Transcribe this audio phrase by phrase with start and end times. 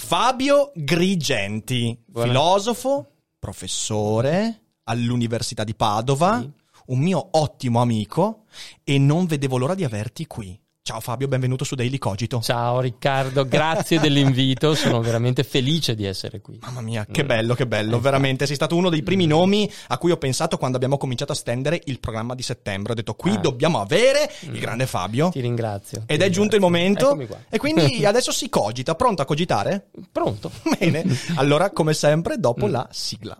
[0.00, 6.50] Fabio Grigenti, Buona- filosofo, professore all'Università di Padova, Sì.
[6.86, 8.44] un mio ottimo amico
[8.84, 10.58] e non vedevo l'ora di averti qui.
[10.88, 12.40] Ciao Fabio, benvenuto su Daily Cogito.
[12.40, 16.58] Ciao Riccardo, grazie dell'invito, sono veramente felice di essere qui.
[16.62, 18.46] Mamma mia, che bello, che bello, veramente.
[18.46, 21.78] Sei stato uno dei primi nomi a cui ho pensato quando abbiamo cominciato a stendere
[21.84, 22.92] il programma di settembre.
[22.92, 23.36] Ho detto, qui Ah.
[23.36, 25.28] dobbiamo avere il grande Fabio.
[25.28, 26.04] Ti ringrazio.
[26.06, 27.04] Ed ti è giunto il ringrazio.
[27.04, 27.04] momento.
[27.08, 27.38] Eccomi qua.
[27.50, 28.94] E quindi adesso si cogita.
[28.94, 29.88] Pronto a cogitare?
[30.10, 30.50] Pronto.
[30.78, 31.04] Bene.
[31.36, 33.38] Allora, come sempre, dopo la sigla.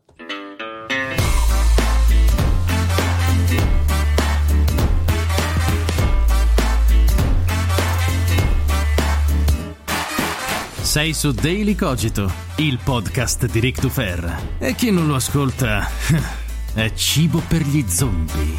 [10.98, 14.56] Sei su Daily Cogito, il podcast di Rick Dufer.
[14.58, 15.88] E chi non lo ascolta
[16.74, 18.54] è cibo per gli zombie.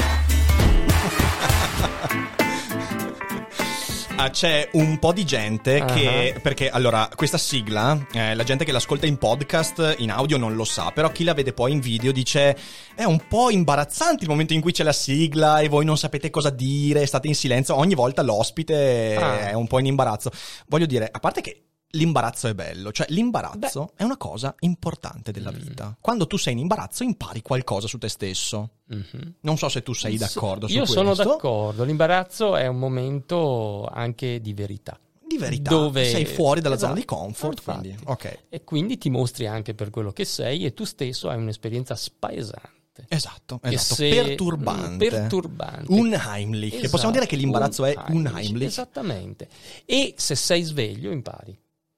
[4.15, 6.33] Ah, c'è un po' di gente che.
[6.33, 6.39] Ah.
[6.39, 10.63] Perché allora, questa sigla, eh, la gente che l'ascolta in podcast, in audio non lo
[10.63, 12.57] sa, però chi la vede poi in video dice:
[12.95, 16.29] È un po' imbarazzante il momento in cui c'è la sigla e voi non sapete
[16.29, 17.75] cosa dire, state in silenzio.
[17.75, 19.49] Ogni volta l'ospite Ah.
[19.49, 20.31] è un po' in imbarazzo.
[20.67, 21.63] Voglio dire, a parte che.
[21.93, 25.55] L'imbarazzo è bello, cioè l'imbarazzo è una cosa importante della Mm.
[25.55, 25.97] vita.
[25.99, 28.69] Quando tu sei in imbarazzo impari qualcosa su te stesso.
[28.85, 29.33] Mhm.
[29.41, 30.97] Non so se tu sei d'accordo su Io questo.
[30.99, 34.99] sono d'accordo, l'imbarazzo è un momento anche di verità.
[35.25, 38.39] Di verità, Dove- sei fuori dalla zona di Esatto, comfort, quindi ok.
[38.49, 43.05] E quindi ti mostri anche per quello che sei e tu stesso hai un'esperienza spaesante.
[43.07, 43.95] Esatto, esatto.
[43.95, 45.07] se- perturbante.
[45.09, 45.85] Perturbante.
[45.91, 46.79] Un Heimlich.
[46.81, 48.67] Che possiamo dire che l'imbarazzo è un Heimlich.
[48.69, 49.47] Esattamente.
[49.85, 51.57] E se sei sveglio impari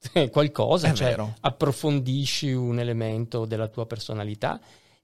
[0.31, 1.35] qualcosa, È cioè vero.
[1.41, 4.59] approfondisci un elemento della tua personalità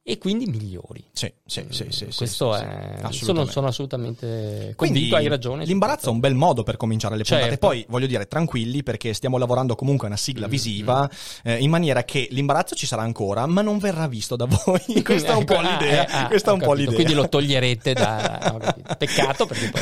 [0.10, 1.04] e quindi migliori.
[1.12, 2.94] Sì, sì, sì, sì, Questo sì, è...
[3.00, 3.52] sì, assolutamente.
[3.52, 5.66] sono assolutamente Quindi convinto, hai ragione.
[5.66, 7.50] L'imbarazzo è un bel modo per cominciare le puntate.
[7.50, 7.68] Certo.
[7.68, 11.10] Poi voglio dire, tranquilli, perché stiamo lavorando comunque a una sigla visiva,
[11.44, 14.82] eh, in maniera che l'imbarazzo ci sarà ancora, ma non verrà visto da voi.
[15.04, 16.08] Questa è un po' ah, l'idea.
[16.08, 16.92] eh, ah, Questa è un po' capito.
[16.92, 16.96] l'idea.
[16.96, 18.76] Quindi lo toglierete da...
[18.98, 19.82] Peccato perché poi...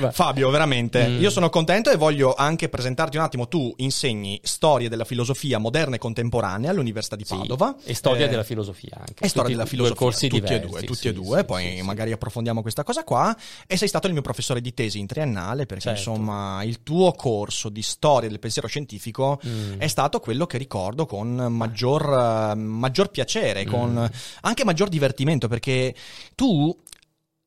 [0.00, 0.10] ah.
[0.10, 1.20] Fabio, veramente, Mm.
[1.20, 3.46] io sono contento e voglio anche presentarti un attimo.
[3.46, 7.76] Tu insegni storie della filosofia moderna e contemporanea all'Università di Sì, Padova.
[7.84, 9.24] E storia Eh, della filosofia anche.
[9.24, 11.38] E storia Tutti- della due filosofia, corsi tutti diversi, e due, tutti sì, e due,
[11.38, 13.36] sì, poi sì, magari approfondiamo questa cosa qua.
[13.66, 15.98] E sei stato il mio professore di tesi in triennale, perché Certo.
[16.10, 19.78] insomma il tuo corso di storia del pensiero scientifico Mm.
[19.78, 24.04] è stato quello che ricordo con maggior, maggior piacere, con Mm.
[24.42, 25.94] anche maggior divertimento, perché
[26.34, 26.76] tu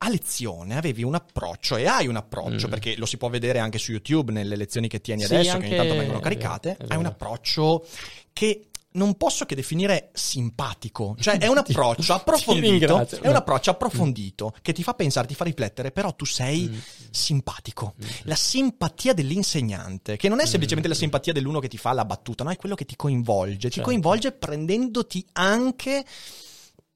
[0.05, 2.69] a lezione avevi un approccio e hai un approccio, Mm.
[2.69, 5.67] perché lo si può vedere anche su YouTube nelle lezioni che tieni Sì, adesso, anche-
[5.67, 7.85] che ogni tanto vengono caricate, hai un approccio
[8.33, 14.53] che non posso che definire simpatico, cioè è un approccio approfondito, è un approccio approfondito
[14.61, 16.77] che ti fa pensare, ti fa riflettere, però tu sei Mm.
[17.11, 17.93] simpatico.
[18.23, 22.43] La simpatia dell'insegnante, che non è semplicemente la simpatia dell'uno che ti fa la battuta,
[22.43, 23.89] no, è quello che ti coinvolge, ti Certo.
[23.89, 26.03] coinvolge prendendoti anche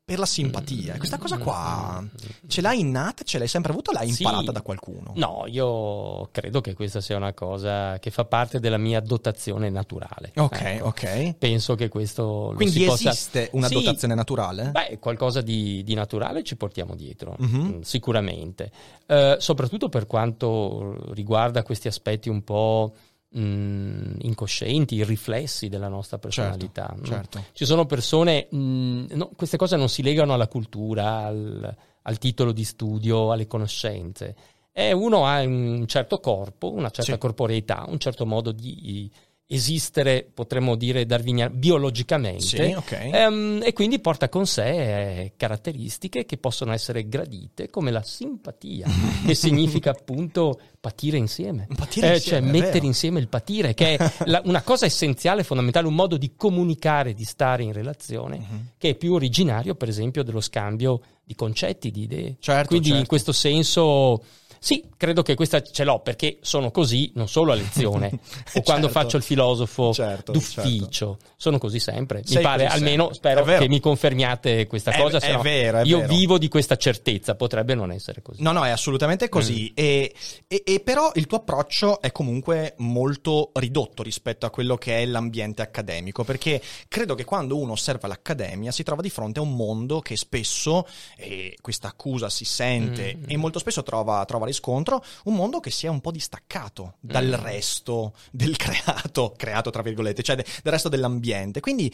[0.07, 0.94] per la simpatia.
[0.94, 2.01] E Questa cosa qua
[2.47, 4.23] ce l'hai innata, ce l'hai sempre avuta o l'hai Sì.
[4.23, 5.12] imparata da qualcuno?
[5.16, 10.31] No, io credo che questa sia una cosa che fa parte della mia dotazione naturale.
[10.38, 10.85] Ok, Ecco.
[10.85, 11.34] ok.
[11.38, 14.69] Penso che questo lo Quindi si possa- esiste una Sì, dotazione naturale?
[14.72, 17.59] Beh, qualcosa di, di naturale ci portiamo dietro, Mhm.
[17.59, 18.72] mm, sicuramente.
[19.07, 22.93] Eh, soprattutto per quanto riguarda questi aspetti un po'
[23.38, 26.94] mm, incoscienti, i riflessi della nostra personalità.
[26.96, 27.03] no?
[27.06, 27.44] certo.
[27.53, 32.52] Ci sono persone, mm, no, queste cose non si legano alla cultura, al, al titolo
[32.52, 34.35] di studio, alle conoscenze.
[34.72, 37.18] E uno ha un certo corpo, una certa Sì.
[37.18, 39.09] corporeità, un certo modo di,
[39.49, 42.91] esistere, potremmo dire darwinian- biologicamente, Sì, ok.
[43.14, 48.88] ehm, e quindi porta con sé eh, caratteristiche che possono essere gradite, come la simpatia,
[49.26, 52.85] che significa appunto patire insieme, Patire Eh, insieme, cioè mettere vero.
[52.88, 57.23] insieme il patire, che è la- una cosa essenziale, fondamentale, un modo di comunicare, di
[57.23, 58.67] stare in relazione, Mhm.
[58.78, 62.35] che è più originario, per esempio, dello scambio di concetti, di idee.
[62.40, 63.09] Certo, Quindi in certo.
[63.09, 64.23] questo senso
[64.67, 68.08] sì, credo che questa ce l'ho perché sono così non solo a lezione
[68.55, 68.99] o quando Certo.
[68.99, 72.22] faccio il filosofo Certo, d'ufficio, sono così sempre.
[72.25, 73.16] Sei Mi pare, almeno sempre.
[73.16, 75.19] spero È che mi confermiate questa È- cosa.
[75.19, 76.14] è no vero, è io vero.
[76.14, 78.41] vivo di questa certezza, potrebbe non essere così.
[78.43, 79.72] No, no, è assolutamente così.
[79.73, 80.14] E,
[80.47, 85.05] e- e però il tuo approccio è comunque molto ridotto rispetto a quello che è
[85.05, 89.55] l'ambiente accademico, perché credo che quando uno osserva l'accademia si trova di fronte a un
[89.55, 90.85] mondo che spesso,
[91.16, 93.23] e questa accusa si sente, Mm.
[93.28, 97.26] e molto spesso trova, trova riscontro, un mondo che si è un po' distaccato dal
[97.28, 97.44] Mm.
[97.44, 101.59] resto del creato, creato tra virgolette, cioè de- del resto dell'ambiente.
[101.59, 101.94] Quindi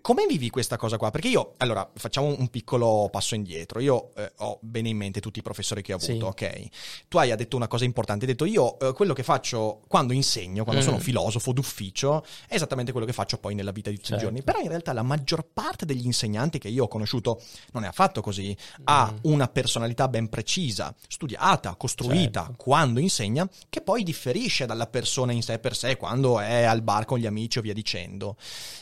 [0.00, 1.10] come vivi questa cosa qua?
[1.10, 3.80] Perché io, allora, facciamo un piccolo passo indietro.
[3.80, 6.20] Io eh, ho bene in mente tutti i professori che ho avuto, Sì.
[6.44, 6.68] ok?
[7.08, 10.64] Tu hai detto una cosa importante, hai detto io eh, quello che faccio quando insegno,
[10.64, 10.84] quando Mm.
[10.84, 14.22] sono filosofo d'ufficio, è esattamente quello che faccio poi nella vita di tutti Certo.
[14.24, 14.42] i giorni.
[14.42, 17.40] Però in realtà la maggior parte degli insegnanti che io ho conosciuto
[17.72, 18.54] non è affatto così.
[18.84, 19.16] Ha Mm.
[19.22, 22.54] una personalità ben precisa, studiata, costruita Certo.
[22.56, 27.04] quando insegna, che poi differisce dalla persona in sé per sé quando è al bar
[27.04, 28.36] con gli amici o via dicendo.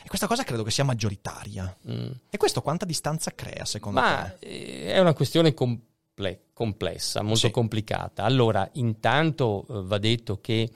[0.04, 1.76] E questa cosa credo che sia maggioritaria.
[1.90, 2.10] Mm.
[2.30, 4.46] E questo quanta distanza crea secondo Ma te?
[4.46, 7.50] eh, è una questione comple- complessa, molto Sì.
[7.50, 8.24] complicata.
[8.24, 10.68] Allora, intanto eh, va detto che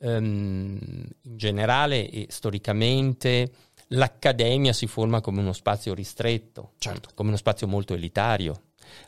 [0.00, 0.78] ehm,
[1.22, 3.50] in generale e storicamente
[3.88, 7.10] l'accademia si forma come uno spazio ristretto, Certo.
[7.14, 8.60] come uno spazio molto elitario.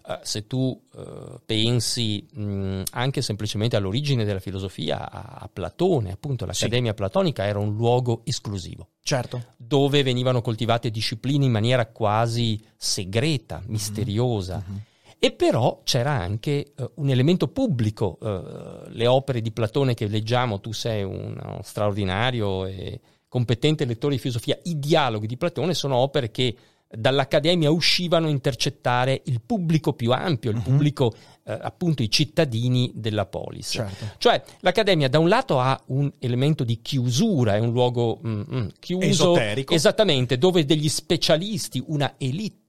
[0.06, 6.46] Eh, se tu eh, pensi mh, anche semplicemente all'origine della filosofia, a, a Platone, appunto
[6.46, 9.44] l'accademia platonica era un luogo esclusivo Certo.
[9.56, 14.62] dove venivano coltivate discipline in maniera quasi segreta, misteriosa.
[14.66, 14.80] Mhm.
[15.18, 18.18] E però c'era anche eh, un elemento pubblico.
[18.20, 24.58] le opere di Platone che leggiamo, tu sei uno straordinario e competente lettore di filosofia,
[24.64, 26.56] i dialoghi di Platone sono opere che
[26.88, 30.62] dall'Accademia uscivano a intercettare il pubblico più ampio, il Mhm.
[30.62, 31.12] pubblico,
[31.44, 33.70] eh, appunto i cittadini della polis.
[33.70, 34.04] Certo.
[34.18, 38.66] Cioè l'Accademia da un lato ha un elemento di chiusura, è un luogo mm, mm,
[38.78, 39.74] chiuso, Esoterico.
[39.74, 42.64] esattamente, dove degli specialisti, una elite,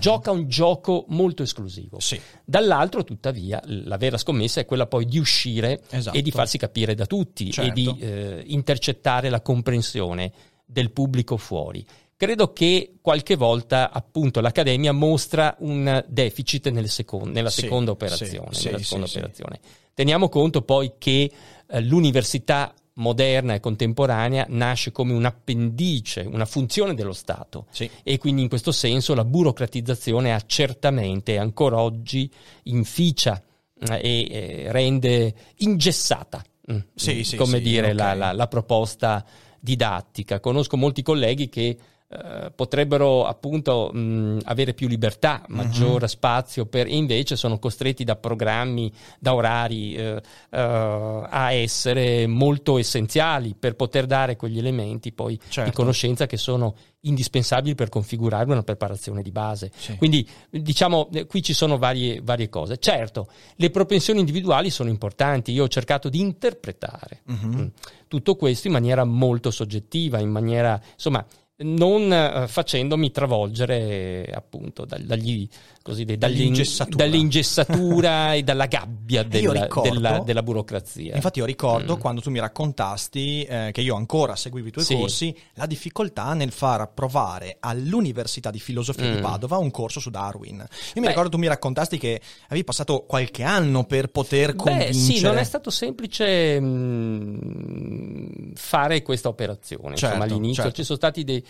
[0.00, 2.00] gioca un gioco molto esclusivo.
[2.00, 2.20] Sì.
[2.44, 6.16] Dall'altro, tuttavia, la vera scommessa è quella poi di uscire Esatto.
[6.18, 7.70] e di farsi capire da tutti Certo.
[7.70, 10.32] e di eh, intercettare la comprensione
[10.64, 11.84] del pubblico fuori.
[12.22, 18.46] Credo che qualche volta appunto l'Accademia mostra un deficit nel secon- nella Sì, seconda operazione.
[18.54, 19.58] sì, nella sì, seconda operazione.
[19.92, 21.28] Teniamo conto poi che
[21.66, 27.90] eh, l'università moderna e contemporanea nasce come un appendice, una funzione dello Stato Sì.
[28.04, 32.30] e quindi in questo senso la burocratizzazione ha certamente ancora oggi
[32.64, 33.42] inficia
[33.80, 36.40] eh, e eh, rende ingessata,
[36.70, 37.94] mm, Sì, sì, come dire, ok.
[37.98, 39.26] la, la- la proposta
[39.58, 40.38] didattica.
[40.38, 41.76] Conosco molti colleghi che
[42.12, 45.56] eh, potrebbero appunto mh, avere più libertà, Mhm.
[45.56, 50.20] maggiore spazio, per, e invece sono costretti da programmi, da orari eh,
[50.50, 55.70] eh, a essere molto essenziali per poter dare quegli elementi poi Certo.
[55.70, 56.74] di conoscenza che sono
[57.04, 59.72] indispensabili per configurare una preparazione di base.
[59.74, 59.96] Sì.
[59.96, 62.78] Quindi diciamo eh, qui ci sono varie, varie cose.
[62.78, 63.26] Certo,
[63.56, 67.66] le propensioni individuali sono importanti, io ho cercato di interpretare mm,
[68.06, 71.24] tutto questo in maniera molto soggettiva, in maniera insomma
[71.62, 75.48] non eh, facendomi travolgere appunto dagli,
[75.82, 76.96] così, dagli- Dall'ingessatura.
[77.04, 81.14] dall'ingessatura e dalla gabbia della, ricordo- della- della burocrazia.
[81.14, 82.00] Infatti io ricordo Mm.
[82.00, 84.96] quando tu mi raccontasti eh, che io ancora seguivo i tuoi Sì.
[84.96, 89.22] corsi, la difficoltà nel far provare all'Università di Filosofia di Mm.
[89.22, 90.56] Padova un corso su Darwin.
[90.58, 90.66] Io
[90.96, 91.08] mi Beh.
[91.08, 94.88] ricordo tu mi raccontasti che avevi passato qualche anno per poter convincere.
[94.92, 99.96] Beh, sì, non è stato semplice mh, fare questa operazione.
[99.96, 100.76] Certo, Insomma, all'inizio certo.
[100.78, 101.44] ci sono stati dei,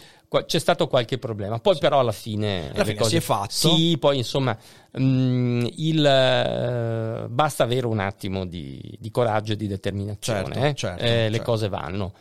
[0.47, 3.51] c'è stato qualche problema, poi però alla fine, Alla le fine si è fatto.
[3.51, 4.57] Sì, poi insomma,
[4.93, 10.45] mh, il, eh, basta avere un attimo di, di coraggio e di determinazione.
[10.55, 10.75] Certo, eh.
[10.75, 11.43] certo, Eh, Le certo.
[11.51, 12.13] cose vanno.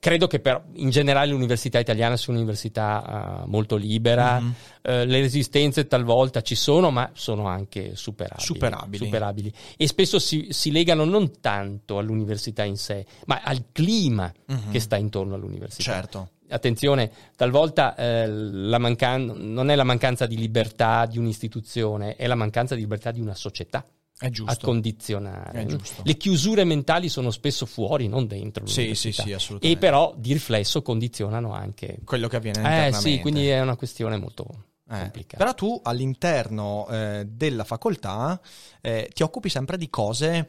[0.00, 4.54] Credo che però in generale l'università italiana sia un'università eh, molto libera, Mhm.
[4.82, 8.44] eh, le resistenze talvolta ci sono, ma sono anche superabili.
[8.46, 9.04] Superabili.
[9.04, 9.52] superabili.
[9.76, 14.70] E spesso si, si legano non tanto all'università in sé, ma al clima Mhm.
[14.72, 15.92] che sta intorno all'università.
[15.92, 16.30] Certo.
[16.48, 22.34] Attenzione, talvolta eh, la mancan- non è la mancanza di libertà di un'istituzione, è la
[22.34, 23.84] mancanza di libertà di una società.
[24.18, 24.50] È giusto.
[24.50, 25.60] a condizionare.
[25.60, 26.00] È giusto.
[26.02, 28.64] Le chiusure mentali sono spesso fuori, non dentro.
[28.66, 29.68] Sì, sì, sì, assolutamente.
[29.68, 31.98] E però di riflesso condizionano anche.
[32.02, 32.98] Quello che avviene Eh internamente.
[33.10, 34.46] sì, quindi è una questione molto
[34.90, 35.36] Eh, complicata.
[35.36, 38.40] Però tu all'interno eh, della facoltà
[38.80, 40.48] eh, ti occupi sempre di cose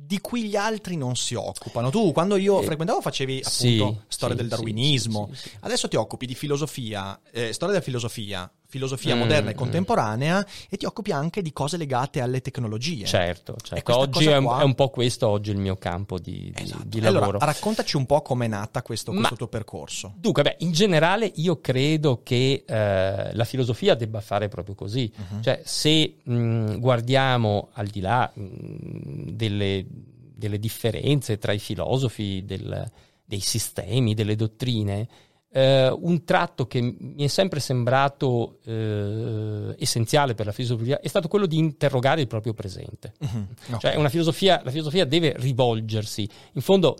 [0.00, 1.90] di cui gli altri non si occupano.
[1.90, 5.28] Tu quando io Eh, frequentavo facevi sì, appunto storia sì, del sì, darwinismo.
[5.32, 5.56] sì, sì, sì.
[5.60, 9.56] Adesso ti occupi di filosofia, eh, storia della filosofia, filosofia Mm, moderna e mm.
[9.56, 13.06] contemporanea e ti occupi anche di cose legate alle tecnologie.
[13.06, 13.96] Certo, certo.
[13.98, 16.84] Oggi è un, qua- è un po' questo oggi il mio campo di, di- Esatto.
[16.84, 17.38] di Allora, lavoro.
[17.38, 20.12] raccontaci un po' com'è nata questo, Ma- questo tuo percorso.
[20.16, 25.10] Dunque, beh, in generale io credo che eh, la filosofia debba fare proprio così.
[25.14, 25.42] Mhm.
[25.42, 32.90] Cioè, se mh, guardiamo al di là mh, delle, delle differenze tra i filosofi, del-
[33.24, 35.06] dei sistemi, delle dottrine,
[35.50, 41.28] eh, un tratto che mi è sempre sembrato eh, essenziale per la filosofia è stato
[41.28, 43.14] quello di interrogare il proprio presente.
[43.20, 43.48] Mhm.
[43.68, 43.78] No.
[43.78, 46.96] Cioè una filosofia, la filosofia deve rivolgersi, in fondo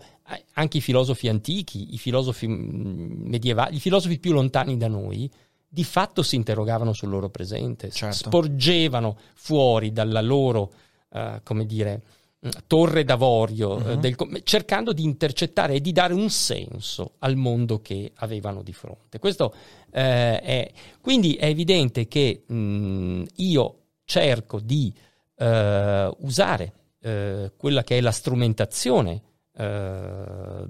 [0.53, 5.29] anche i filosofi antichi, i filosofi mm, medievali, i filosofi più lontani da noi,
[5.67, 8.15] di fatto si interrogavano sul loro presente, Certo.
[8.15, 10.71] sporgevano fuori dalla loro,
[11.11, 12.01] eh, come dire,
[12.67, 13.99] torre d'avorio, Mhm.
[13.99, 19.19] del cercando di intercettare e di dare un senso al mondo che avevano di fronte.
[19.19, 19.53] Questo
[19.91, 24.93] eh, è, quindi è evidente che mh, io cerco di
[25.35, 29.21] eh, usare eh, quella che è la strumentazione,
[29.57, 30.63] eh,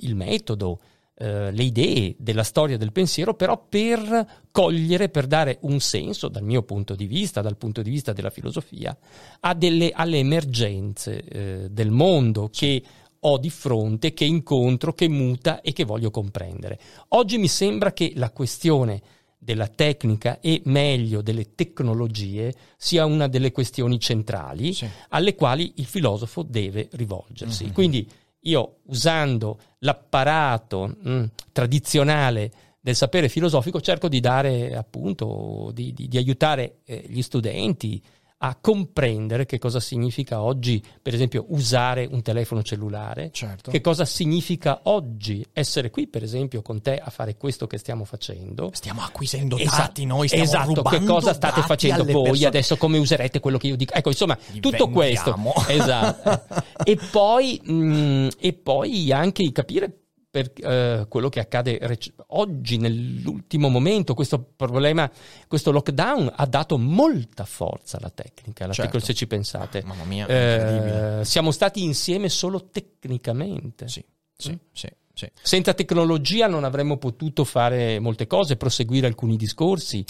[0.00, 0.80] il metodo,
[1.18, 6.42] eh, le idee della storia del pensiero, però per cogliere, per dare un senso, dal
[6.44, 8.96] mio punto di vista, dal punto di vista della filosofia,
[9.40, 12.82] a delle, alle emergenze eh, del mondo che
[13.18, 16.78] ho di fronte, che incontro, che muta e che voglio comprendere.
[17.08, 19.00] Oggi mi sembra che la questione
[19.38, 24.88] della tecnica e meglio delle tecnologie sia una delle questioni centrali Sì.
[25.10, 27.64] alle quali il filosofo deve rivolgersi.
[27.66, 27.72] Mhm.
[27.72, 28.08] Quindi
[28.48, 32.50] io usando l'apparato mh, tradizionale
[32.80, 38.00] del sapere filosofico cerco di dare appunto, di, di- di aiutare eh, gli studenti
[38.38, 43.70] a comprendere che cosa significa oggi, per esempio, usare un telefono cellulare, Certo.
[43.70, 48.04] che cosa significa oggi essere qui, per esempio, con te a fare questo che stiamo
[48.04, 48.70] facendo.
[48.74, 52.46] Stiamo acquisendo Esatto, dati, noi stiamo esatto, che cosa state facendo voi persone.
[52.46, 53.94] adesso, come userete quello che io dico.
[53.94, 55.52] Ecco, insomma, Li tutto vendiamo.
[55.52, 55.72] questo.
[55.72, 56.42] Esatto.
[56.84, 60.00] e, poi, mh, e poi anche capire
[60.30, 65.10] per eh, quello che accade rec- oggi, nell'ultimo momento, questo problema,
[65.48, 68.90] questo lockdown ha dato molta forza alla tecnica, alla Certo.
[68.90, 69.82] tecnologia, se ci pensate.
[69.84, 73.88] Mamma mia, Eh, siamo stati insieme solo tecnicamente.
[73.88, 74.04] Sì,
[74.36, 74.56] sì, Mm.
[74.72, 75.30] sì, sì.
[75.40, 80.04] Senza tecnologia non avremmo potuto fare molte cose, proseguire alcuni discorsi,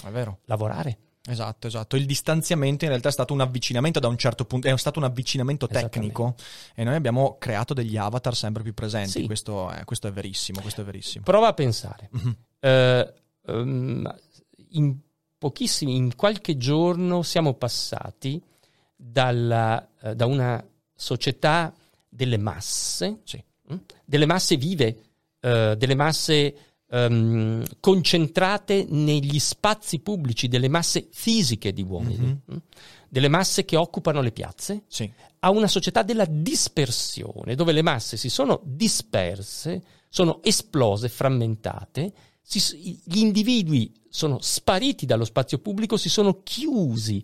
[0.45, 0.97] lavorare.
[1.29, 1.95] Esatto, esatto.
[1.95, 5.05] Il distanziamento in realtà è stato un avvicinamento da un certo punto, è stato un
[5.05, 6.35] avvicinamento tecnico
[6.73, 9.11] e noi abbiamo creato degli avatar sempre più presenti.
[9.11, 9.25] Sì.
[9.25, 11.23] Questo, è, questo è verissimo, questo è verissimo.
[11.25, 12.09] Prova a pensare.
[12.11, 12.35] Mhm.
[12.59, 13.13] Eh,
[13.45, 14.15] ehm,
[14.69, 14.97] in
[15.37, 18.41] pochissimi, in qualche giorno siamo passati
[18.95, 20.63] dalla, eh, da una
[20.95, 21.73] società
[22.09, 23.43] delle masse, Sì.
[23.67, 23.75] mh?
[24.05, 25.03] delle masse vive,
[25.39, 26.55] eh, delle masse
[26.89, 32.41] ehm, concentrate negli spazi pubblici, delle masse fisiche di uomini, Mhm.
[32.45, 32.57] mh?
[33.09, 38.17] delle masse che occupano le piazze, Sì, a una società della dispersione, dove le masse
[38.17, 46.09] si sono disperse, sono esplose, frammentate, si- gli individui sono spariti dallo spazio pubblico, si
[46.09, 47.23] sono chiusi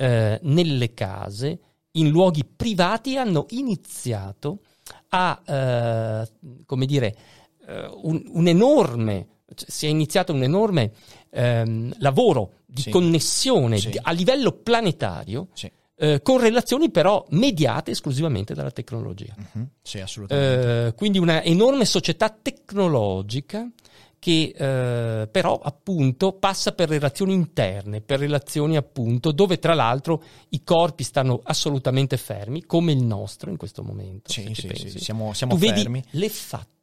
[0.00, 1.58] eh, nelle case,
[1.92, 4.60] in luoghi privati hanno iniziato
[5.08, 6.28] a, eh,
[6.64, 7.16] come dire,
[8.02, 10.92] un, un enorme, cioè, si è iniziato un enorme
[11.30, 12.90] ehm, lavoro di Sì.
[12.90, 13.90] connessione Sì.
[13.90, 15.70] di- a livello planetario sì.
[15.96, 19.34] eh, con relazioni però mediate esclusivamente dalla tecnologia.
[19.36, 19.68] Mhm.
[19.82, 20.86] Sì, assolutamente.
[20.86, 23.68] Eh, quindi una enorme società tecnologica
[24.20, 30.64] che eh, però appunto passa per relazioni interne, per relazioni appunto dove tra l'altro i
[30.64, 34.32] corpi stanno assolutamente fermi, come il nostro in questo momento.
[34.32, 36.00] sì, sì, sì, siamo, siamo tu fermi.
[36.00, 36.28] vedi le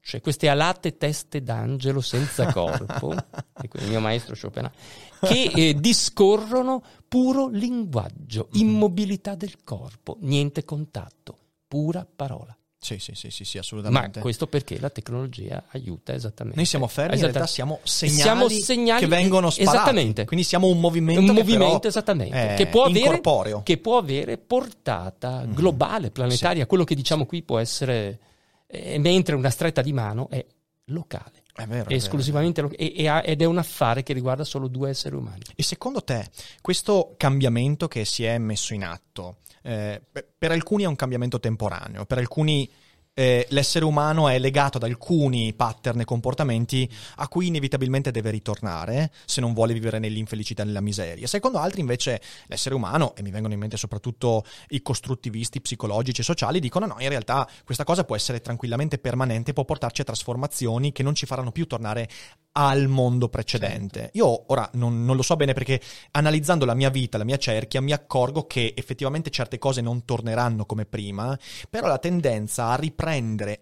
[0.06, 4.76] facce, queste alate teste d'angelo senza corpo, il mio maestro Schopenhauer,
[5.22, 8.68] che eh, discorrono puro linguaggio, Mm-hmm.
[8.68, 12.56] immobilità del corpo, niente contatto, pura parola.
[12.78, 14.20] Sì, sì, sì, sì, sì, Ma assolutamente.
[14.20, 16.58] questo perché la tecnologia aiuta esattamente.
[16.60, 19.76] Noi siamo fermi, in realtà siamo segnali, Siamo segnali- che vengono sparati.
[19.76, 20.26] Esattamente.
[20.26, 23.22] Quindi siamo un movimento un che movimento però esattamente che può, avere,
[23.64, 25.54] che può avere portata Mhm.
[25.56, 26.68] globale, planetaria.
[26.68, 28.20] Quello che diciamo qui può essere,
[28.68, 30.46] eh, mentre una stretta di mano è
[30.86, 31.44] locale.
[31.54, 31.96] È vero, è È vero.
[31.96, 35.42] esclusivamente lo- ed è un affare che riguarda solo due esseri umani.
[35.56, 36.30] E secondo te
[36.62, 40.02] questo cambiamento che si è messo in atto, eh,
[40.38, 42.70] per alcuni è un cambiamento temporaneo, per alcuni
[43.18, 49.10] eh, l'essere umano è legato ad alcuni pattern e comportamenti a cui inevitabilmente deve ritornare
[49.26, 51.26] se non vuole vivere nell'infelicità e nella miseria.
[51.26, 56.24] Secondo altri invece l'essere umano, e mi vengono in mente soprattutto i costruttivisti psicologici e
[56.26, 60.92] sociali, dicono no, in realtà questa cosa può essere tranquillamente permanente, può portarci a trasformazioni
[60.92, 62.10] che non ci faranno più tornare
[62.58, 64.10] al mondo precedente.
[64.14, 65.80] Io ora non, non lo so bene perché
[66.12, 70.66] analizzando la mia vita, la mia cerchia, mi accorgo che effettivamente certe cose non torneranno
[70.66, 71.38] come prima,
[71.70, 73.05] però la tendenza a riprendere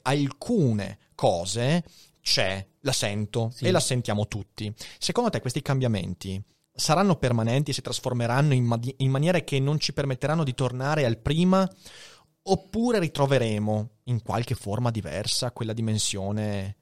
[0.02, 1.84] alcune cose
[2.22, 3.66] c'è, la sento Sì.
[3.66, 4.74] e la sentiamo tutti.
[4.98, 6.42] Secondo te questi cambiamenti
[6.76, 11.18] saranno permanenti, si trasformeranno in, madi- in maniere che non ci permetteranno di tornare al
[11.18, 11.70] prima?
[12.46, 16.76] Oppure ritroveremo in qualche forma diversa quella dimensione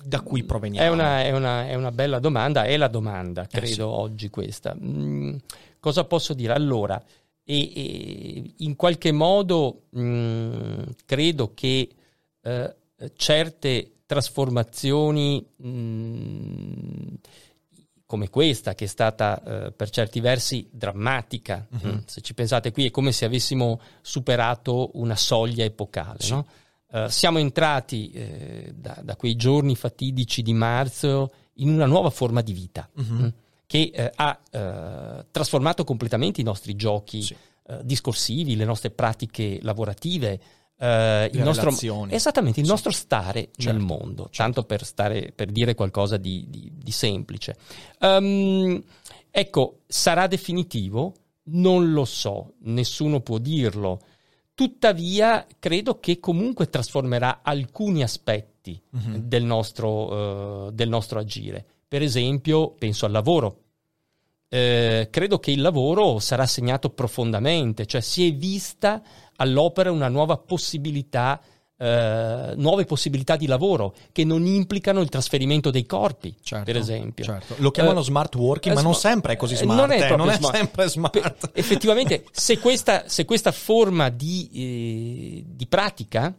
[0.00, 0.86] da cui proveniamo?
[0.86, 3.80] È una, è una- è una bella domanda, è la domanda, credo, Eh, sì.
[3.80, 4.76] oggi questa.
[4.80, 5.36] Mm,
[5.80, 6.52] cosa posso dire?
[6.52, 7.02] Allora,
[7.42, 11.88] e- e in qualche modo mm, credo che
[12.98, 17.14] eh, certe trasformazioni mm,
[18.06, 22.86] come questa, che è stata eh, per certi versi drammatica, mm, se ci pensate qui
[22.86, 26.30] è come se avessimo superato una soglia epocale, Sì.
[26.32, 26.46] no?
[26.90, 32.40] Eh, siamo entrati eh, da, da quei giorni fatidici di marzo in una nuova forma
[32.40, 33.26] di vita mm,
[33.66, 34.40] che ha
[35.30, 37.36] trasformato completamente i nostri giochi Sì.
[37.82, 40.40] discorsivi, le nostre pratiche lavorative,
[40.78, 41.70] eh, il nostro,
[42.08, 42.70] esattamente il Sì.
[42.72, 47.56] nostro stare Certo, nel mondo, tanto per, stare, per dire qualcosa di, di- di semplice.
[48.00, 48.82] Ehm,
[49.30, 51.14] ecco, sarà definitivo?
[51.50, 54.00] Non lo so, nessuno può dirlo.
[54.54, 59.16] Tuttavia, credo che comunque trasformerà alcuni aspetti Mhm.
[59.18, 61.64] del, nostro, eh, del nostro agire.
[61.88, 63.60] Per esempio, penso al lavoro.
[64.50, 69.02] Eh, credo che il lavoro sarà segnato profondamente, cioè si è vista
[69.40, 71.40] all'opera una nuova possibilità,
[71.80, 77.24] eh, nuove possibilità di lavoro che non implicano il trasferimento dei corpi, Certo, per esempio.
[77.24, 77.54] certo.
[77.58, 79.78] Lo chiamano Eh, smart working, ma non sma- sempre è così eh, smart.
[79.80, 80.56] non è eh, non è smart.
[80.56, 81.50] sempre smart.
[81.50, 86.34] Pe- effettivamente, se questa, se questa forma di, eh, di pratica,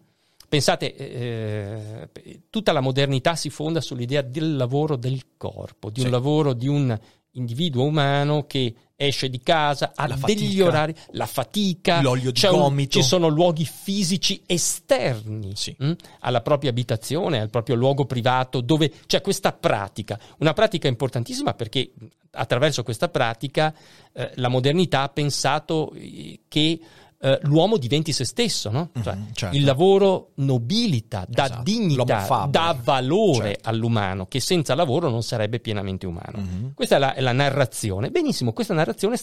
[0.49, 2.09] pensate, eh,
[2.49, 6.11] tutta la modernità si fonda sull'idea del lavoro del corpo, di un Sì.
[6.11, 6.99] lavoro di un
[7.31, 10.65] individuo umano che esce di casa, ha La degli fatica.
[10.65, 12.99] orari, la fatica, L'olio di c'è un- gomito.
[12.99, 15.73] ci sono luoghi fisici esterni Sì.
[15.77, 20.19] mh, alla propria abitazione, al proprio luogo privato, dove c'è questa pratica.
[20.39, 23.73] Una pratica importantissima perché mh, attraverso questa pratica
[24.11, 26.79] eh, la modernità ha pensato eh, che
[27.21, 28.89] eh, l'uomo diventi se stesso, no?
[28.93, 29.55] Mhm, Cioè, certo.
[29.57, 31.63] Il lavoro nobilita, dà Esatto.
[31.63, 33.69] dignità, dà valore Certo.
[33.69, 36.39] all'umano, che senza lavoro non sarebbe pienamente umano.
[36.39, 36.73] Mhm.
[36.73, 38.09] Questa è la, è la narrazione.
[38.09, 39.17] Benissimo, questa narrazione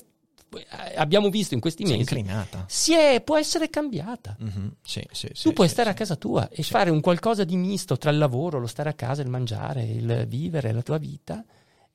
[0.56, 2.64] eh, abbiamo visto in questi Si è mesi incrinata.
[2.68, 4.37] si è- può essere cambiata.
[4.38, 7.56] Mhm, Sì, sì, sì, Tu puoi stare a casa tua e fare un qualcosa di
[7.56, 11.42] misto tra il lavoro, lo stare a casa, il mangiare, il vivere, la tua vita.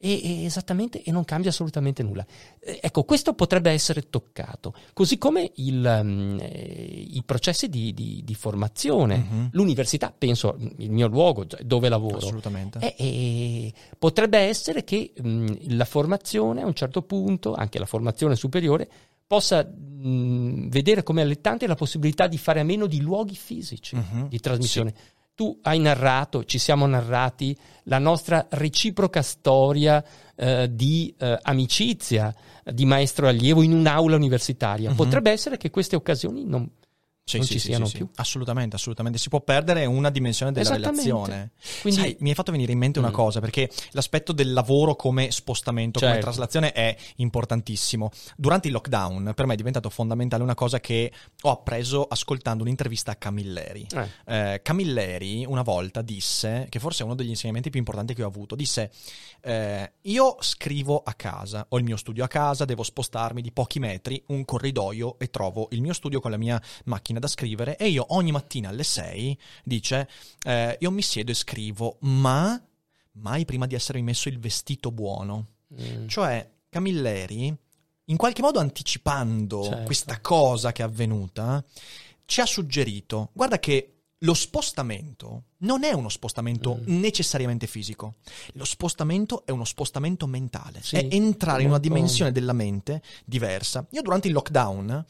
[0.03, 2.25] E, e esattamente, e non cambia assolutamente nulla.
[2.59, 8.21] Eh, ecco, questo potrebbe essere toccato, così come il, mm, eh, i processi di, di-
[8.25, 9.17] di formazione.
[9.17, 9.49] Mhm.
[9.51, 12.79] L'università, penso, il mio luogo dove lavoro, Assolutamente.
[12.79, 18.35] eh, eh, potrebbe essere che mh, la formazione a un certo punto, anche la formazione
[18.35, 18.89] superiore,
[19.27, 24.29] possa mh, vedere come allettante la possibilità di fare a meno di luoghi fisici Mhm.
[24.29, 24.93] di trasmissione.
[25.41, 32.31] Tu hai narrato, ci siamo narrati la nostra reciproca storia eh, di eh, amicizia,
[32.63, 34.91] di maestro allievo in un'aula universitaria.
[34.91, 34.95] Mhm.
[34.95, 36.69] Potrebbe essere che queste occasioni non,
[37.31, 38.09] Sì, non sì, ci sì, siano più.
[38.15, 39.17] Assolutamente, assolutamente.
[39.19, 41.51] Si può perdere una dimensione della relazione.
[41.81, 43.13] Quindi, Sai, mi hai fatto venire in mente una Mm.
[43.13, 46.25] cosa, perché l'aspetto del lavoro come spostamento, come Certo.
[46.25, 48.11] traslazione è importantissimo.
[48.37, 53.11] Durante il lockdown, per me è diventato fondamentale una cosa che ho appreso ascoltando un'intervista
[53.11, 53.87] a Camilleri.
[53.93, 54.09] eh,
[54.53, 58.27] Eh, Camilleri una volta disse, che forse è uno degli insegnamenti più importanti che ho
[58.27, 58.91] avuto, disse
[59.41, 63.79] eh, io scrivo a casa, ho il mio studio a casa, devo spostarmi di pochi
[63.79, 67.87] metri, un corridoio e trovo il mio studio con la mia macchina da scrivere e
[67.87, 70.09] io ogni mattina alle 6 dice
[70.43, 72.61] eh, io mi siedo e scrivo, ma
[73.13, 75.47] mai prima di essermi messo il vestito buono.
[75.73, 77.55] mm, Cioè, Camilleri,
[78.05, 79.83] in qualche modo anticipando Certo.
[79.83, 81.63] questa cosa che è avvenuta,
[82.25, 86.99] ci ha suggerito, guarda che lo spostamento non è uno spostamento Mm.
[86.99, 88.15] necessariamente fisico,
[88.53, 93.85] lo spostamento è uno spostamento mentale, Sì, è entrare in una dimensione della mente diversa.
[93.91, 95.05] Io durante il lockdown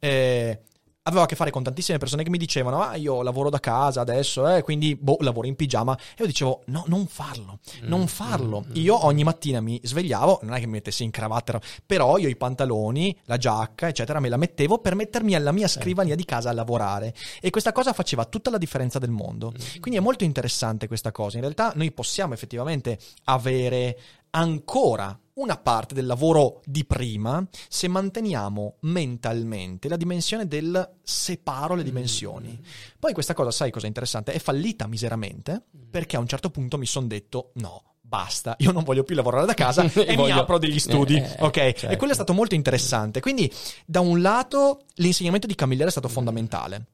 [0.00, 0.60] eh,
[1.06, 4.00] avevo a che fare con tantissime persone che mi dicevano, ah, io lavoro da casa
[4.00, 5.96] adesso, eh, quindi, boh, lavoro in pigiama.
[5.96, 8.60] E io dicevo, no, non farlo, non Mm, farlo.
[8.66, 8.74] mm, mm.
[8.74, 12.36] Io ogni mattina mi svegliavo, non è che mi mettessi in cravatta, però io i
[12.36, 15.82] pantaloni, la giacca, eccetera, me la mettevo per mettermi alla mia Certo.
[15.82, 17.14] scrivania di casa a lavorare.
[17.40, 19.52] E questa cosa faceva tutta la differenza del mondo.
[19.52, 19.80] Mm.
[19.80, 21.36] Quindi è molto interessante questa cosa.
[21.36, 23.96] In realtà noi possiamo effettivamente avere
[24.30, 31.82] ancora una parte del lavoro di prima se manteniamo mentalmente la dimensione del separo le
[31.82, 32.58] dimensioni.
[32.98, 34.32] Poi questa cosa, sai cosa è interessante?
[34.32, 37.82] È fallita miseramente perché a un certo punto mi sono detto no.
[38.06, 41.16] Basta, io non voglio più lavorare da casa e, E mi voglio- apro degli studi,
[41.16, 41.52] Eh, ok?
[41.52, 41.88] certo.
[41.88, 43.18] E quello è stato molto interessante.
[43.20, 43.52] Quindi,
[43.84, 46.86] da un lato, l'insegnamento di Camilleri è stato fondamentale.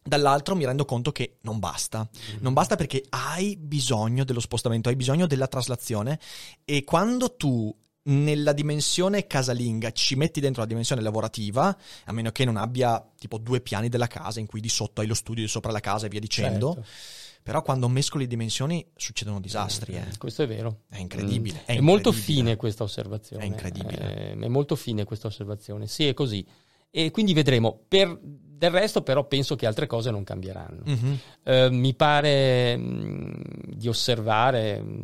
[0.00, 2.08] Dall'altro mi rendo conto che non basta.
[2.38, 6.20] Non basta perché hai bisogno dello spostamento, hai bisogno della traslazione
[6.64, 12.44] e quando tu nella dimensione casalinga ci metti dentro la dimensione lavorativa, a meno che
[12.44, 15.48] non abbia tipo due piani della casa in cui di sotto hai lo studio, di
[15.48, 16.88] sopra la casa e via dicendo, Certo.
[17.42, 19.94] però quando mescoli dimensioni succedono disastri.
[19.94, 20.16] eh.
[20.16, 20.82] Questo è vero.
[20.88, 21.58] È incredibile.
[21.60, 21.64] Mm.
[21.66, 22.40] È, È, molto incredibile.
[22.42, 23.42] fine questa osservazione.
[23.42, 24.30] È incredibile.
[24.32, 25.86] Eh, è molto fine questa osservazione.
[25.86, 26.44] Sì, è così.
[26.90, 27.84] E quindi vedremo.
[27.86, 30.82] Per, del resto, però, penso che altre cose non cambieranno.
[30.84, 31.18] Mhm.
[31.44, 35.02] Eh, mi pare mh, di osservare, mh,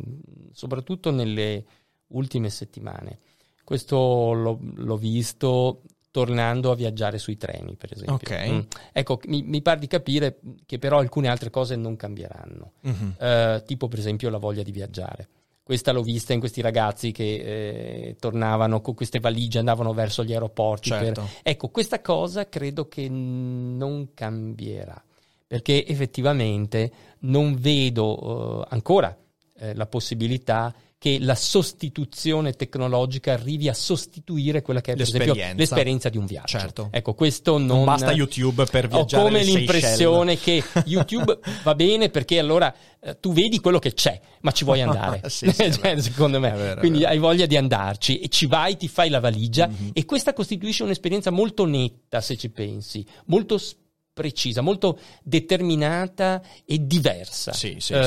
[0.51, 1.63] soprattutto nelle
[2.09, 3.19] ultime settimane.
[3.63, 8.15] Questo l'ho, l'ho visto tornando a viaggiare sui treni, per esempio.
[8.15, 8.49] Ok.
[8.49, 8.59] Mm.
[8.91, 12.71] Ecco, mi, mi pare di capire che però alcune altre cose non cambieranno.
[12.81, 13.15] Mhm.
[13.19, 15.27] Eh, tipo per esempio la voglia di viaggiare.
[15.61, 20.31] Questa l'ho vista in questi ragazzi che eh, tornavano con queste valigie, andavano verso gli
[20.31, 20.89] aeroporti.
[20.89, 21.27] per- Certo.
[21.43, 25.03] Ecco, questa cosa credo che non cambierà,
[25.45, 29.15] perché effettivamente non vedo eh, ancora
[29.57, 35.33] eh, la possibilità che la sostituzione tecnologica arrivi a sostituire quella che è per esempio
[35.33, 35.59] L'esperienza.
[35.59, 36.57] l'esperienza di un viaggio.
[36.57, 36.87] Certo.
[36.91, 41.75] Ecco, questo non, Non basta YouTube per Ho viaggiare come alle l'impressione che YouTube va
[41.75, 45.21] bene perché allora eh, tu vedi quello che c'è, ma ci vuoi andare.
[45.29, 46.49] Sì, sì, Cioè, secondo me.
[46.51, 49.91] Vero, Quindi hai voglia di andarci e ci vai, ti fai la valigia Mhm.
[49.93, 53.75] e questa costituisce un'esperienza molto netta, se ci pensi, molto s-
[54.13, 57.53] precisa, molto determinata e diversa.
[57.53, 58.01] Sì, sì, eh,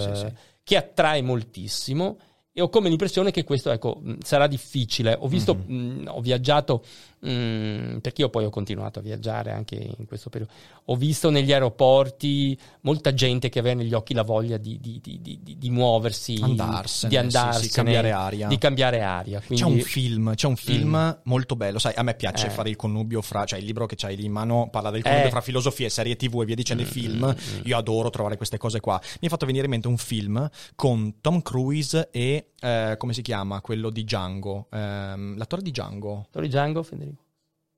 [0.00, 0.32] sì, sì, sì, sì.
[0.64, 2.18] Che attrae moltissimo.
[2.56, 5.16] E ho come l'impressione che questo ecco, sarà difficile.
[5.18, 5.74] Ho visto, Mhm.
[5.74, 6.84] mh, ho viaggiato,
[7.28, 10.52] mh, perché io poi ho continuato a viaggiare anche in questo periodo.
[10.86, 15.20] Ho visto negli aeroporti molta gente che aveva negli occhi la voglia di, di- di-
[15.20, 16.98] di- di- di muoversi, Andarsene, di sì,
[17.30, 18.48] sì, andarsene, cambiare aria.
[18.48, 19.40] Di cambiare aria.
[19.40, 21.10] C'è Quindi, un film, c'è un film Mm.
[21.24, 22.50] molto bello, sai, a me piace Eh.
[22.50, 25.26] fare il connubio fra, cioè il libro che c'hai lì in mano parla del connubio
[25.26, 25.30] Eh.
[25.30, 27.60] fra filosofia e serie tv e via dicendo i Mm, film, mm, mm.
[27.64, 29.00] io adoro trovare queste cose qua.
[29.20, 33.22] Mi ha fatto venire in mente un film con Tom Cruise e, eh, come si
[33.22, 37.13] chiama, quello di Django, ehm, l'attore di Django, Tori Django, Federico?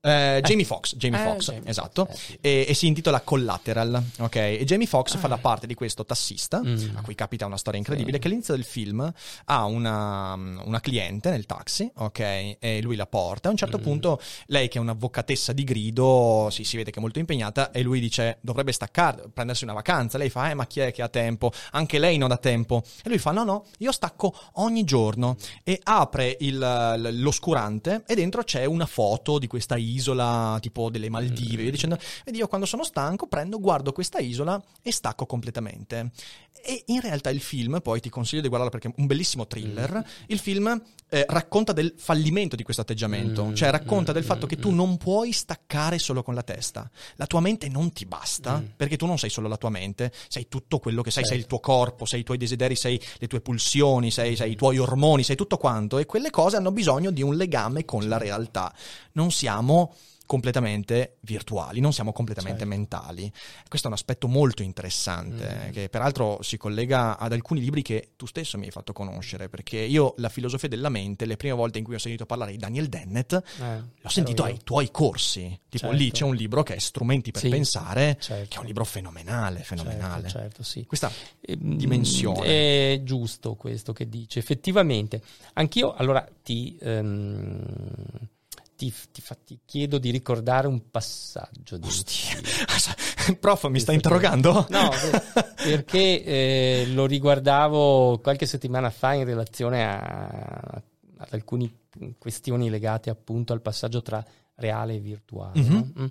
[0.07, 2.37] Eh, Jamie Foxx, Jamie Eh, Foxx, Jamie esatto, eh, sì.
[2.41, 4.35] e, e si intitola Collateral, ok?
[4.35, 6.95] E Jamie Foxx fa da parte di questo tassista, Mm.
[6.95, 9.11] a cui capita una storia incredibile, che all'inizio del film
[9.45, 12.19] ha una, una cliente nel taxi, ok?
[12.59, 13.47] E lui la porta.
[13.49, 13.81] A un certo Mm.
[13.81, 17.81] punto lei che è un'avvocatessa di grido, sì, si vede che è molto impegnata, e
[17.81, 20.17] lui dice dovrebbe staccare, prendersi una vacanza.
[20.17, 21.51] Lei fa, eh ma chi è che ha tempo?
[21.71, 22.83] Anche lei non ha tempo.
[23.03, 25.35] E lui fa, no no, io stacco ogni giorno.
[25.63, 29.95] E apre il- l'oscurante e dentro c'è una foto di questa isola
[30.59, 34.91] tipo delle Maldive, via dicendo, vedi io quando sono stanco prendo, guardo questa isola e
[34.91, 36.11] stacco completamente.
[36.63, 40.03] E in realtà il film, poi ti consiglio di guardarlo perché è un bellissimo thriller,
[40.27, 44.45] il film eh, racconta del fallimento di questo atteggiamento, Mm, cioè racconta mm, del fatto
[44.45, 44.75] mm, che tu mm.
[44.75, 46.89] non puoi staccare solo con la testa.
[47.15, 48.65] La tua mente non ti basta, Mm.
[48.75, 51.43] perché tu non sei solo la tua mente, sei tutto quello che sei, sei il
[51.43, 51.59] Certo.
[51.59, 55.23] tuo corpo, sei i tuoi desideri, sei le tue pulsioni, sei, sei i tuoi ormoni,
[55.23, 58.73] sei tutto quanto e quelle cose hanno bisogno di un legame con la realtà.
[59.13, 59.76] Non siamo
[60.27, 62.75] completamente virtuali, non siamo completamente Certo.
[62.75, 63.31] mentali.
[63.69, 65.71] Questo è un aspetto molto interessante, Mm.
[65.71, 69.77] che peraltro si collega ad alcuni libri che tu stesso mi hai fatto conoscere, perché
[69.77, 72.87] io la filosofia della mente, le prime volte in cui ho sentito parlare di Daniel
[72.89, 73.41] Dennett, Eh,
[74.01, 75.43] l'ho sentito ai tuoi corsi.
[75.69, 75.95] Tipo Certo.
[75.95, 78.47] lì c'è un libro che è Strumenti per Sì, pensare, certo.
[78.49, 80.23] che è un libro fenomenale, fenomenale.
[80.27, 80.85] Certo, certo, sì.
[80.85, 81.09] Questa
[81.41, 82.45] Ehm, dimensione.
[82.95, 84.39] È giusto questo che dice.
[84.39, 85.21] Effettivamente,
[85.53, 87.63] anch'io allora ti, ehm,
[88.77, 91.77] ti, ti fa- ti chiedo di ricordare un passaggio.
[91.77, 91.89] Di
[93.39, 94.65] Prof, mi sta interrogando?
[94.69, 100.81] No, per- perché eh, lo riguardavo qualche settimana fa in relazione a,
[101.17, 101.69] ad alcune
[102.17, 104.23] questioni legate appunto al passaggio tra
[104.55, 105.59] reale e virtuale.
[105.59, 105.73] Mhm.
[105.73, 106.03] no?
[106.03, 106.05] Mm.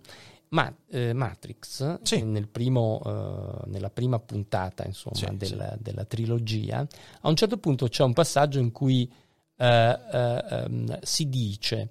[0.49, 2.23] Ma eh, Matrix, Sì.
[2.23, 6.87] nel primo, eh, nella prima puntata insomma, Sì, della, della trilogia,
[7.23, 9.11] a un certo punto c'è un passaggio in cui
[9.59, 11.91] eh, eh, ehm, si dice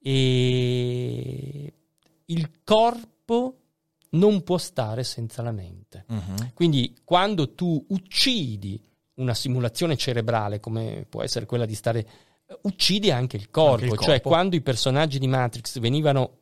[0.00, 1.72] e
[2.26, 3.54] il corpo
[4.10, 6.04] non può stare senza la mente.
[6.08, 6.52] Mhm.
[6.54, 8.80] Quindi quando tu uccidi
[9.14, 12.06] una simulazione cerebrale, come può essere quella di stare,
[12.46, 13.82] eh, uccidi anche il corpo.
[13.84, 14.28] Anche il Cioè corpo.
[14.28, 16.38] quando i personaggi di Matrix venivano,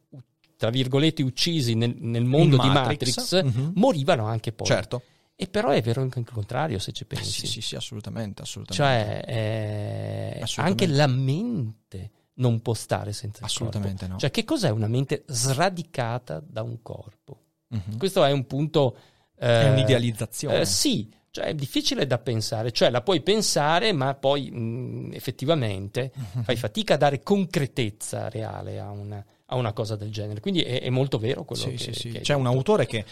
[0.56, 3.72] tra virgolette, uccisi nel, nel mondo In di Matrix, Matrix, mhm.
[3.76, 4.66] morivano anche poi.
[4.66, 5.02] Certo.
[5.34, 7.30] E però è vero anche il contrario, se ci Eh, pensi.
[7.30, 9.22] sì, sì, sì, assolutamente, assolutamente.
[9.24, 10.84] Cioè, eh, Assolutamente.
[10.84, 14.12] anche la mente non può stare senza il Assolutamente corpo.
[14.14, 14.18] no.
[14.18, 17.40] Cioè, che cos'è una mente sradicata da un corpo?
[17.68, 17.96] Mhm.
[17.99, 18.96] Questo è un punto...
[19.38, 20.61] eh, È un'idealizzazione.
[20.61, 26.12] eh, sì, cioè è difficile da pensare, cioè la puoi pensare, ma poi mh, effettivamente
[26.14, 26.42] Mhm.
[26.44, 30.40] fai fatica a dare concretezza reale a una, a una cosa del genere.
[30.40, 32.11] Quindi è, è molto vero quello Sì, che, sì, sì.
[32.11, 33.04] che C'è un detto, autore che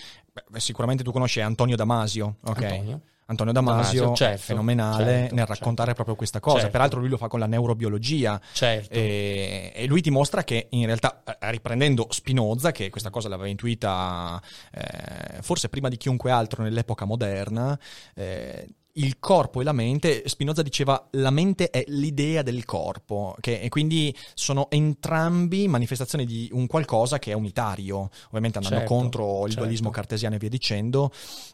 [0.49, 2.37] beh, sicuramente tu conosci, è Antonio Damasio.
[2.45, 2.63] ok?
[2.63, 3.01] Antonio.
[3.27, 5.95] Antonio Damasio, Damasio, certo, fenomenale certo, nel raccontare certo.
[5.95, 6.57] proprio questa cosa.
[6.57, 6.73] Certo.
[6.73, 8.93] Peraltro lui lo fa con la neurobiologia Certo.
[8.93, 14.39] e, e lui dimostra che in realtà, eh, riprendendo Spinoza, che questa cosa l'aveva intuita
[14.73, 17.79] eh, forse prima di chiunque altro nell'epoca moderna,
[18.15, 23.61] eh, il corpo e la mente, Spinoza diceva la mente è l'idea del corpo, che,
[23.61, 29.39] e quindi sono entrambi manifestazioni di un qualcosa che è unitario, ovviamente andando Certo, contro
[29.43, 29.61] il certo.
[29.61, 31.11] dualismo cartesiano e via dicendo,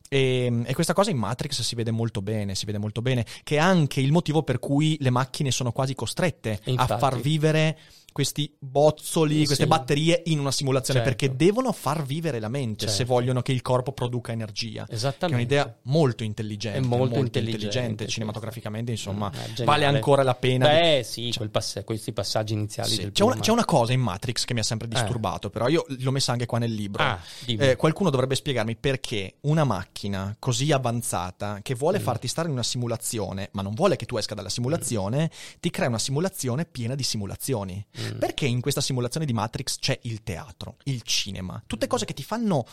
[0.09, 3.57] e, e questa cosa in Matrix si vede molto bene, si vede molto bene, che
[3.57, 7.19] è anche il motivo per cui le macchine sono quasi costrette E a infatti- far
[7.21, 7.79] vivere
[8.13, 9.67] questi bozzoli, queste Sì.
[9.69, 11.17] batterie in una simulazione Certo.
[11.17, 13.13] perché devono far vivere la mente se Certo.
[13.13, 14.85] vogliono che il corpo produca energia.
[14.85, 15.43] Che è Esattamente.
[15.43, 18.11] un'idea molto intelligente, È molto intelligente, intelligente, sì.
[18.11, 19.65] cinematograficamente, insomma, Mm, geniale.
[19.65, 20.69] vale ancora la pena.
[20.69, 22.97] di- Beh, sì, quel pass- questi passaggi iniziali Sì.
[23.03, 25.85] del C'è, una, c'è una cosa in Matrix che mi ha sempre disturbato, però io
[25.89, 27.03] l'ho messa anche qua nel libro.
[27.03, 27.19] Ah.
[27.47, 32.03] Eh, qualcuno dovrebbe spiegarmi perché una macchina così avanzata che vuole Mm.
[32.03, 35.89] farti stare in una simulazione, ma non vuole che tu esca dalla simulazione, ti crea
[35.89, 37.85] una simulazione piena di simulazioni.
[38.00, 38.00] Mm.
[38.19, 42.23] Perché in questa simulazione di Matrix c'è il teatro, il cinema, tutte cose che ti
[42.23, 42.65] fanno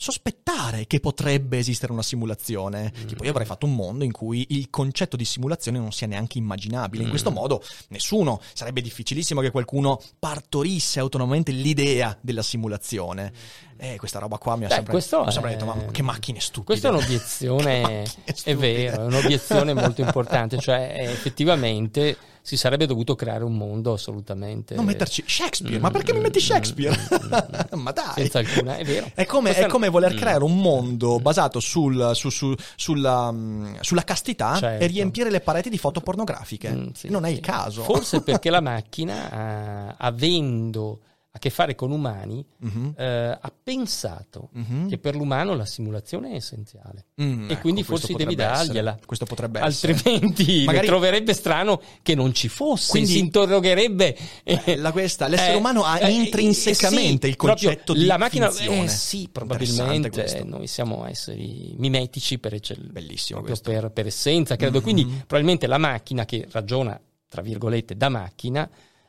[0.00, 2.92] sospettare che potrebbe esistere una simulazione.
[2.96, 3.06] Mm.
[3.06, 6.38] Tipo, io avrei fatto un mondo in cui il concetto di simulazione non sia neanche
[6.38, 7.02] immaginabile.
[7.02, 7.10] In Mm.
[7.10, 13.32] questo modo, nessuno sarebbe difficilissimo che qualcuno partorisse autonomamente l'idea della simulazione.
[13.80, 14.68] E questa roba qua mi ha Mm.
[14.70, 16.64] Beh, sempre, questo ho sempre è- detto: ma che macchine stupide.
[16.80, 18.02] Questa è un'obiezione,
[18.44, 23.92] è vero, è un'obiezione molto importante, cioè eh, effettivamente si sarebbe dovuto creare un mondo
[23.92, 24.74] assolutamente...
[24.74, 26.96] Non metterci Shakespeare, Mm, ma perché mi metti mm, Shakespeare?
[26.96, 28.12] mm, mm, ma dai.
[28.14, 29.10] Senza alcuna, è vero.
[29.14, 33.74] È come, è come voler mm, creare un mondo basato sul- su- su- sulla, mm,
[33.80, 34.82] sulla castità Certo.
[34.82, 36.70] e riempire le pareti di foto pornografiche.
[36.70, 37.34] mm, sì, non è sì.
[37.34, 37.82] il caso.
[37.82, 41.00] Forse perché la macchina, eh, avendo
[41.38, 43.04] a che fare con umani, Mhm, eh,
[43.40, 44.88] ha pensato mhm.
[44.88, 47.06] che per l'umano la simulazione è essenziale.
[47.22, 48.66] Mm, e ecco, quindi forse devi potrebbe essere.
[48.66, 48.98] dargliela.
[49.06, 49.92] Questo potrebbe essere.
[49.92, 54.16] Altrimenti Magari- troverebbe strano che non ci fosse, Quindi- si interrogherebbe.
[54.64, 58.84] Bella questa, l'essere umano ha eh, intrinsecamente sì, il concetto di la macchina, finzione.
[58.84, 62.92] eh, sì, Interessante probabilmente noi siamo esseri mimetici per eccellenza.
[62.92, 64.78] Bellissimo per, per essenza, credo.
[64.78, 64.82] Mhm.
[64.82, 66.98] Quindi probabilmente la macchina che ragiona,
[67.28, 68.68] tra virgolette, da macchina,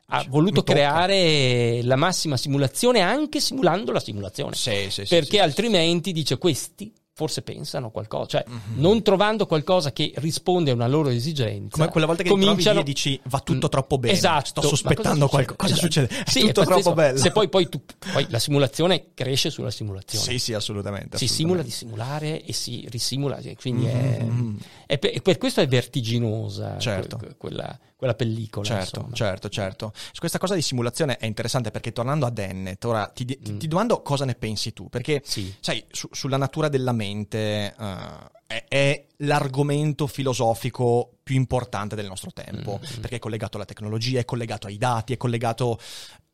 [0.10, 4.56] ha voluto creare la massima simulazione anche simulando la simulazione.
[4.56, 8.80] Sì, sì, perché sì, altrimenti, dice, questi forse pensano qualcosa, cioè Mhm.
[8.80, 11.76] non trovando qualcosa che risponde a una loro esigenza.
[11.76, 12.80] Come quella volta che trovi cominciano...
[12.80, 14.46] e dici, "Va tutto troppo bene, Esatto.
[14.46, 15.92] sto sospettando qualcosa." Cosa Esatto.
[15.92, 16.24] succede?
[16.24, 17.18] È Sì, tutto è troppo bello.
[17.18, 17.82] Se poi, poi, tu,
[18.14, 20.24] poi la simulazione cresce sulla simulazione.
[20.24, 21.18] Sì, sì, assolutamente.
[21.18, 21.36] Si assolutamente.
[21.36, 24.58] simula di simulare e si risimula, quindi è, Mhm.
[24.86, 27.18] è per, per questo è vertiginosa Certo.
[27.18, 28.66] que- quella, quella pellicola.
[28.66, 29.14] Certo, insomma.
[29.16, 29.92] certo, certo.
[29.94, 33.58] Su questa cosa di simulazione è interessante perché tornando a Dennett, ora ti, ti- Mm.
[33.58, 35.54] ti domando cosa ne pensi tu, perché Sì.
[35.60, 38.16] sai, su- sulla natura della mente eh,
[38.48, 43.02] è, è l'argomento filosofico più importante del nostro tempo, Mm.
[43.02, 45.78] perché è collegato alla tecnologia, è collegato ai dati, è collegato...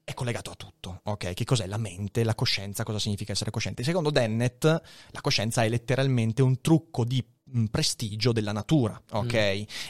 [0.08, 1.34] È collegato a tutto, ok?
[1.34, 3.84] Che cos'è la mente, la coscienza, cosa significa essere coscienti?
[3.84, 7.35] Secondo Dennett, la coscienza è letteralmente un trucco di mm,
[7.70, 9.34] prestigio della natura, ok?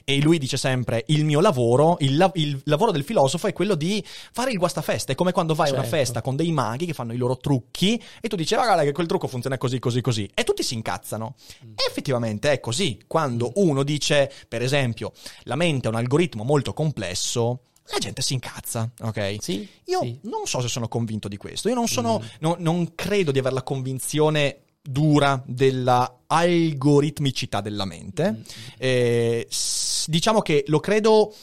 [0.03, 3.75] E lui dice sempre: il mio lavoro, il, la- il lavoro del filosofo è quello
[3.75, 5.13] di fare il guastafeste.
[5.13, 5.95] È come quando vai a una Certo.
[5.97, 8.91] festa con dei maghi che fanno i loro trucchi e tu dici: "Ah, guarda che
[8.91, 10.29] quel trucco funziona così, così, così.
[10.33, 11.35] E tutti si incazzano.
[11.61, 12.99] E effettivamente è così.
[13.07, 15.13] Quando uno dice, per esempio,
[15.43, 17.61] la mente è un algoritmo molto complesso.
[17.89, 19.35] La gente si incazza, ok?
[19.39, 20.17] Sì, Io sì.
[20.23, 21.69] non so se sono convinto di questo.
[21.69, 22.19] Io non sono.
[22.19, 22.25] Mm.
[22.39, 28.31] no- non credo di avere la convinzione dura della algoritmicità della mente.
[28.31, 28.41] Mm.
[28.77, 31.33] Eh, s- diciamo che lo credo.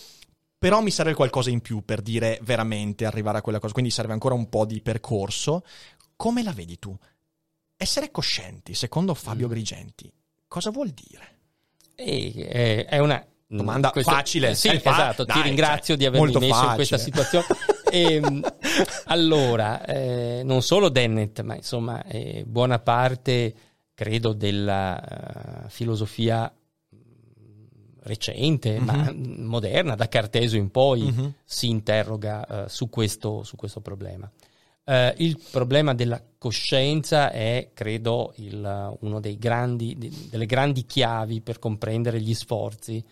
[0.63, 3.73] Però mi serve qualcosa in più per dire veramente arrivare a quella cosa.
[3.73, 5.65] Quindi serve ancora un po' di percorso.
[6.15, 6.97] Come la vedi tu?
[7.77, 9.51] Essere coscienti, secondo Fabio Mm.
[9.51, 10.13] Grigenti,
[10.47, 11.39] cosa vuol dire?
[11.97, 15.25] E, eh, è una Domanda questa- facile, Sì, eh, fa- esatto.
[15.25, 16.99] dai, Ti ringrazio cioè, di avermi messo in questa facile.
[16.99, 17.47] situazione.
[17.95, 18.43] Ehm,
[19.05, 23.55] allora, eh, non solo Dennett, ma insomma eh, buona parte,
[23.95, 26.51] credo, della uh, filosofia
[28.05, 28.85] recente, Mhm.
[28.85, 31.33] ma moderna, da Cartesio in poi, Mhm.
[31.45, 34.29] si interroga eh, su, questo, su questo problema.
[34.85, 41.41] Eh, il problema della coscienza è, credo, il- uno dei grandi, di- delle grandi chiavi
[41.43, 43.05] per comprendere gli sforzi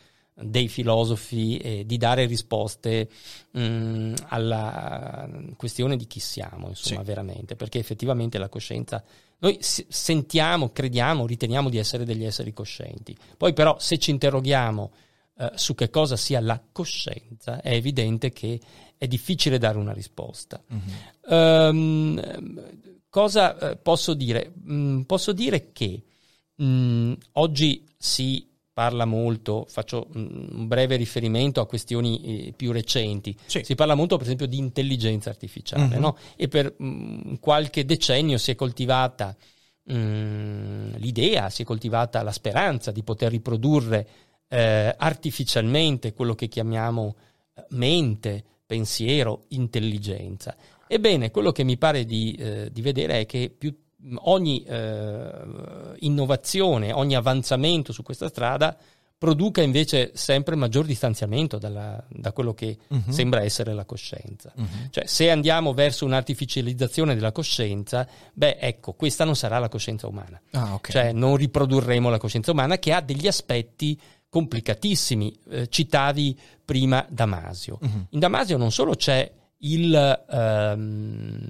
[0.42, 3.08] dei filosofi eh, di dare risposte
[3.50, 7.06] mh, alla questione di chi siamo, insomma, Sì.
[7.06, 9.02] veramente, perché effettivamente la coscienza
[9.38, 13.16] noi s- sentiamo, crediamo, riteniamo di essere degli esseri coscienti.
[13.36, 14.92] Poi però se ci interroghiamo
[15.38, 18.60] eh, su che cosa sia la coscienza, è evidente che
[18.98, 20.62] è difficile dare una risposta.
[20.66, 20.92] Mhm.
[21.30, 22.62] Ehm,
[23.08, 24.52] cosa eh, posso dire?
[24.70, 26.02] Mm, posso dire che
[26.62, 28.46] mm, oggi si
[28.80, 33.60] parla molto, faccio mm, un breve riferimento a questioni eh, più recenti, Sì.
[33.62, 36.00] si parla molto per esempio di intelligenza artificiale Mhm.
[36.00, 36.16] no?
[36.34, 39.36] e per mm, qualche decennio si è coltivata
[39.92, 44.08] mm, l'idea, si è coltivata la speranza di poter riprodurre
[44.48, 47.16] eh, artificialmente quello che chiamiamo
[47.54, 50.56] eh, mente, pensiero, intelligenza.
[50.88, 53.76] Ebbene, quello che mi pare di, eh, di vedere è che più,
[54.22, 55.30] ogni eh,
[56.00, 58.76] innovazione, ogni avanzamento su questa strada
[59.18, 63.10] produca invece sempre maggior distanziamento dalla- da quello che Mhm.
[63.10, 64.50] sembra essere la coscienza.
[64.56, 64.88] Mhm.
[64.90, 70.40] Cioè, se andiamo verso un'artificializzazione della coscienza, beh, ecco, questa non sarà la coscienza umana.
[70.52, 70.90] Ah, ok.
[70.90, 75.36] Cioè, non riprodurremo la coscienza umana che ha degli aspetti complicatissimi.
[75.50, 77.76] Eh, citavi prima Damasio.
[77.82, 78.06] Mhm.
[78.10, 81.46] In Damasio non solo c'è il, ehm,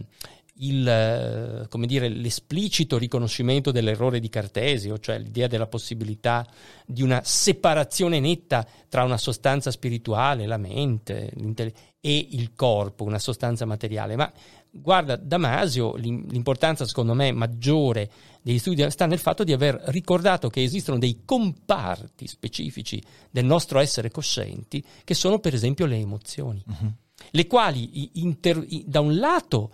[0.63, 6.47] il, eh, come dire, l'esplicito riconoscimento dell'errore di Cartesio, cioè l'idea della possibilità
[6.87, 11.31] di una separazione netta tra una sostanza spirituale, la mente,
[12.01, 14.31] e il corpo, una sostanza materiale, ma
[14.71, 18.11] guarda, Damasio, l'im- l'importanza secondo me maggiore
[18.43, 23.79] degli studi sta nel fatto di aver ricordato che esistono dei comparti specifici del nostro
[23.81, 26.95] essere coscienti che sono per esempio le emozioni, Mhm.
[27.33, 29.71] le quali inter- da un lato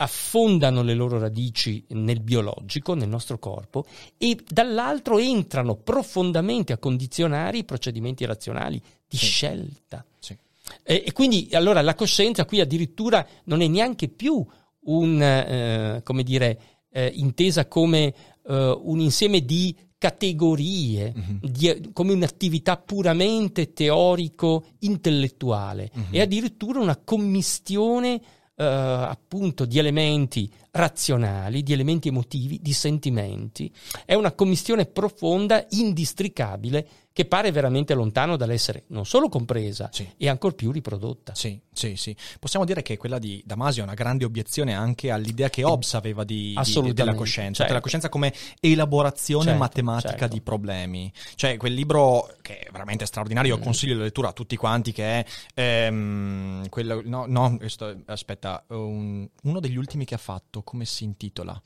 [0.00, 3.84] affondano le loro radici nel biologico, nel nostro corpo,
[4.16, 9.26] e dall'altro entrano profondamente a condizionare i procedimenti razionali di Sì.
[9.26, 10.04] scelta.
[10.20, 10.36] Sì.
[10.84, 14.44] E, e quindi allora la coscienza qui addirittura non è neanche più
[14.80, 18.14] un, eh, come dire, eh, intesa come
[18.50, 21.38] eh, un insieme di categorie, Mhm.
[21.42, 26.12] di- come un'attività puramente teorico-intellettuale, Mhm.
[26.12, 28.20] è addirittura una commistione
[28.58, 33.70] eh, appunto di elementi razionali, di elementi emotivi, di sentimenti.
[34.04, 36.86] È una commistione profonda, indistricabile,
[37.18, 40.08] che pare veramente lontano dall'essere non solo compresa Sì.
[40.16, 41.34] e ancor più riprodotta.
[41.34, 42.14] Sì, sì, sì.
[42.38, 46.22] Possiamo dire che quella di Damasio è una grande obiezione anche all'idea che Hobbes aveva
[46.22, 47.72] di, di- della coscienza, certo.
[47.72, 50.34] della coscienza come elaborazione Certo, matematica certo.
[50.34, 51.12] di problemi.
[51.34, 53.64] Cioè, quel libro che è veramente straordinario, io Mm.
[53.64, 57.58] consiglio la lettura a tutti quanti, che è ehm, quello, no, no,
[58.06, 61.58] aspetta, un- uno degli ultimi che ha fatto, come si intitola?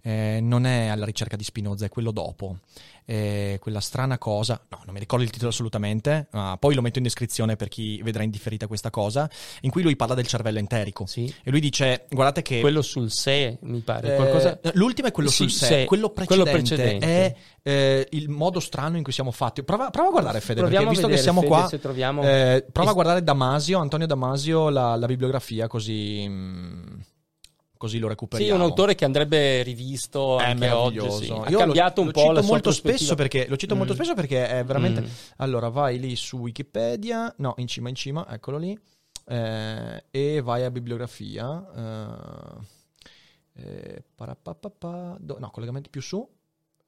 [0.00, 2.60] Eh, non è alla ricerca di Spinoza, è quello dopo.
[3.04, 6.96] Eh, quella strana cosa, no, non mi ricordo il titolo assolutamente, ma poi lo metto
[6.98, 9.28] in descrizione per chi vedrà in differita questa cosa,
[9.60, 11.04] in cui lui parla del cervello enterico.
[11.06, 11.32] Sì.
[11.42, 12.60] E lui dice, guardate che...
[12.60, 14.12] Quello sul sé, mi pare.
[14.12, 14.58] eh, qualcosa...
[14.74, 17.06] L'ultimo è quello Sì, sul sé, sé, quello quello precedente, precedente.
[17.06, 19.62] è eh, il modo strano in cui siamo fatti.
[19.64, 21.78] Prova, prova a guardare Fede, Proviamo perché a visto che vedere, siamo Fede, qua, se
[21.80, 26.95] troviamo- eh, prova a Es- guardare Damasio, Antonio Damasio, la, la bibliografia, così, mm,
[27.76, 28.54] così lo Sì, recuperiamo.
[28.56, 30.96] un autore che andrebbe rivisto è anche oggi.
[30.98, 31.22] meraviglioso.
[31.22, 31.30] sì.
[31.30, 33.74] Ha Io cambiato lo, un lo po' cito la sua molto spesso perché lo cito
[33.76, 33.96] molto Mm.
[33.96, 35.06] spesso perché è veramente Mm.
[35.36, 38.78] allora vai lì su Wikipedia no in cima in cima eccolo lì
[39.28, 42.60] eh, e vai a bibliografia
[43.54, 44.04] eh, eh,
[45.18, 46.26] do- no collegamenti più su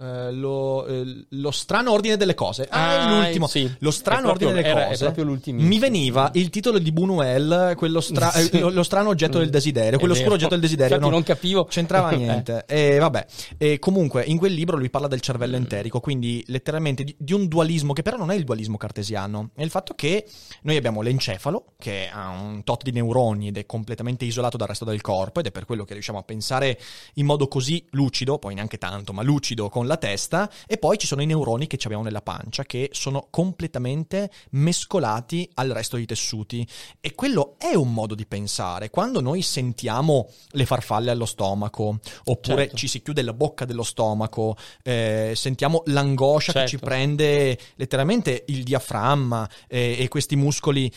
[0.00, 3.68] eh, lo, eh, lo strano ordine delle cose ah, è l'ultimo sì.
[3.80, 5.60] lo strano proprio- ordine delle era- cose È proprio l'ultimo.
[5.60, 8.50] mi veniva il titolo di Buñuel quello stra- Sì.
[8.50, 10.24] eh, lo, lo strano oggetto del desiderio quello vero.
[10.26, 11.16] oscuro oggetto del desiderio Infatti no?
[11.16, 11.64] non capivo.
[11.64, 12.16] c'entrava Eh.
[12.16, 12.64] niente.
[12.68, 13.26] E vabbè,
[13.58, 15.60] e comunque in quel libro lui parla del cervello Mm.
[15.62, 19.62] enterico, quindi letteralmente di, di un dualismo che però non è il dualismo cartesiano, è
[19.62, 20.26] il fatto che
[20.62, 24.84] noi abbiamo l'encefalo che ha un tot di neuroni ed è completamente isolato dal resto
[24.84, 26.78] del corpo ed è per quello che riusciamo a pensare
[27.14, 31.06] in modo così lucido, poi neanche tanto, ma lucido con la testa e poi ci
[31.06, 36.06] sono i neuroni che ci abbiamo nella pancia che sono completamente mescolati al resto dei
[36.06, 36.66] tessuti
[37.00, 38.90] e quello è un modo di pensare.
[38.90, 42.76] Quando noi sentiamo le farfalle allo stomaco, oppure Certo.
[42.76, 46.76] ci si chiude la bocca dello stomaco, eh, sentiamo l'angoscia che Certo.
[46.76, 50.92] ci prende letteralmente il diaframma eh, e questi muscoli.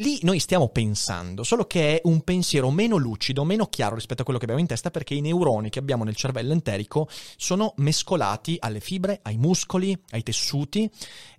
[0.00, 4.24] Lì noi stiamo pensando, solo che è un pensiero meno lucido, meno chiaro rispetto a
[4.24, 8.56] quello che abbiamo in testa, perché i neuroni che abbiamo nel cervello enterico sono mescolati
[8.60, 10.90] alle fibre, ai muscoli, ai tessuti,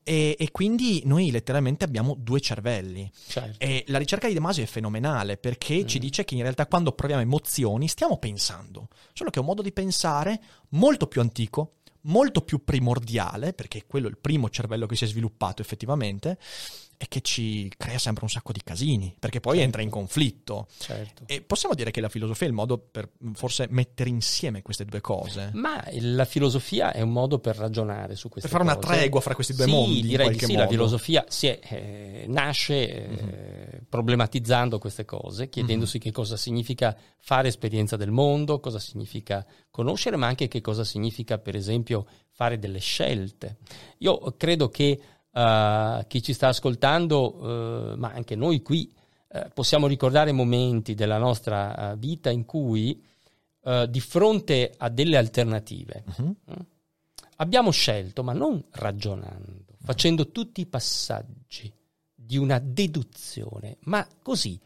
[0.02, 3.08] e, e quindi noi letteralmente abbiamo due cervelli.
[3.28, 3.60] Certo.
[3.60, 6.94] E la ricerca di De Masi è fenomenale perché ci dice che in realtà quando
[6.94, 11.74] proviamo emozioni stiamo pensando, solo che è un modo di pensare molto più antico,
[12.08, 16.38] molto più primordiale, perché quello è il primo cervello che si è sviluppato effettivamente,
[17.00, 19.66] e che ci crea sempre un sacco di casini, perché poi Certo.
[19.68, 20.68] entra in conflitto.
[20.80, 21.24] certo.
[21.28, 25.00] E possiamo dire che la filosofia è il modo per forse mettere insieme queste due
[25.00, 25.52] cose.
[25.54, 28.96] Ma la filosofia è un modo per ragionare su queste Per fare una cose.
[28.98, 30.72] tregua fra questi due Sì, mondi, direi di sì, la modo.
[30.72, 32.74] filosofia si è, eh, nasce
[33.08, 40.16] eh, problematizzando queste cose, chiedendosi che cosa significa fare esperienza del mondo, cosa significa conoscere,
[40.16, 43.58] ma anche che cosa significa, per esempio, fare delle scelte.
[44.00, 45.00] Io credo che
[45.38, 48.92] eh, chi ci sta ascoltando, eh, ma anche noi qui,
[49.28, 53.04] eh, possiamo ricordare momenti della nostra vita in cui
[53.90, 56.32] di fronte a delle alternative mm,
[57.36, 61.70] abbiamo scelto, ma non ragionando, facendo tutti i passaggi
[62.16, 64.58] di una deduzione, ma così,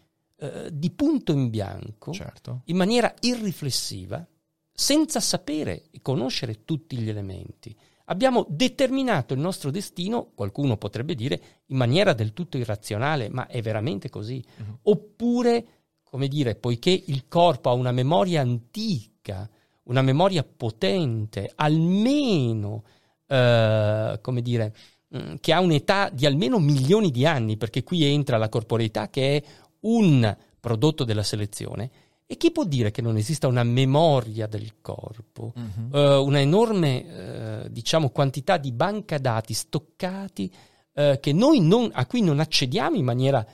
[0.72, 2.62] di punto in bianco, Certo.
[2.66, 4.24] in maniera irriflessiva,
[4.72, 7.76] senza sapere e conoscere tutti gli elementi.
[8.12, 13.62] Abbiamo determinato il nostro destino, qualcuno potrebbe dire, in maniera del tutto irrazionale, ma è
[13.62, 14.44] veramente così.
[14.58, 14.80] Mhm.
[14.84, 15.66] Oppure,
[16.04, 19.50] come dire, poiché il corpo ha una memoria antica,
[19.84, 22.84] una memoria potente, almeno,
[23.28, 24.76] eh, come dire,
[25.16, 29.38] mm, che ha un'età di almeno milioni di anni, perché qui entra la corporeità che
[29.38, 29.44] è
[29.82, 31.90] un prodotto della selezione.
[32.32, 35.90] E chi può dire che non esista una memoria del corpo, Mhm.
[35.94, 40.50] eh, una enorme, eh, diciamo, quantità di banca dati stoccati
[40.94, 43.46] che noi non- a cui non accediamo in maniera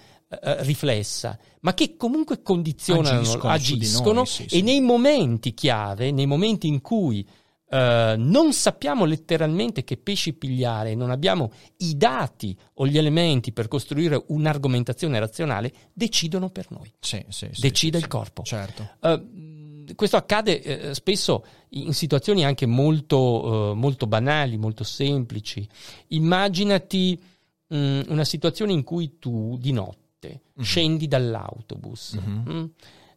[0.60, 4.62] riflessa, ma che comunque condizionano, Agiscono agiscono, noi, sì, e sì.
[4.62, 7.26] nei momenti chiave, nei momenti in cui
[7.70, 13.68] eh, non sappiamo letteralmente che pesci pigliare, non abbiamo i dati o gli elementi per
[13.68, 16.92] costruire un'argomentazione razionale, decidono per noi.
[17.00, 18.44] Sì, sì, sì, Decide il corpo.
[18.44, 18.90] Certo.
[19.02, 25.68] Mh, questo accade eh, spesso in situazioni anche molto, eh, molto banali, molto semplici.
[26.08, 27.20] Immaginati
[27.68, 30.64] mh, una situazione in cui tu di notte Mhm.
[30.64, 32.52] scendi dall'autobus Mhm.
[32.54, 32.72] mh,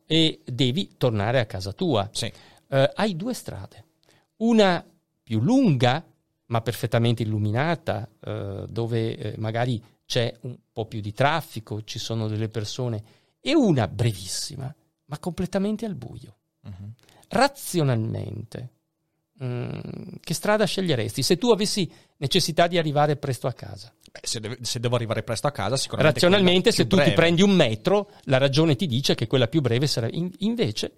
[0.07, 2.09] e devi tornare a casa tua.
[2.13, 2.31] Sì.
[2.95, 3.85] Hai due strade.
[4.41, 4.85] Una
[5.23, 6.05] più lunga,
[6.47, 12.27] ma perfettamente illuminata, eh, dove eh, magari c'è un po' più di traffico, ci sono
[12.27, 13.03] delle persone,
[13.41, 14.75] e una brevissima,
[15.05, 16.37] ma completamente al buio.
[16.63, 16.93] Mhm.
[17.29, 18.71] Razionalmente,
[19.43, 19.71] mm,
[20.21, 23.95] che strada sceglieresti se tu avessi necessità di arrivare presto a casa?
[24.11, 26.19] Beh, se, deve- se devo arrivare presto a casa, sicuramente.
[26.19, 27.15] Razionalmente, se tu ti breve.
[27.15, 30.09] prendi un metro, la ragione ti dice che quella più breve sarà.
[30.11, 30.93] in- invece,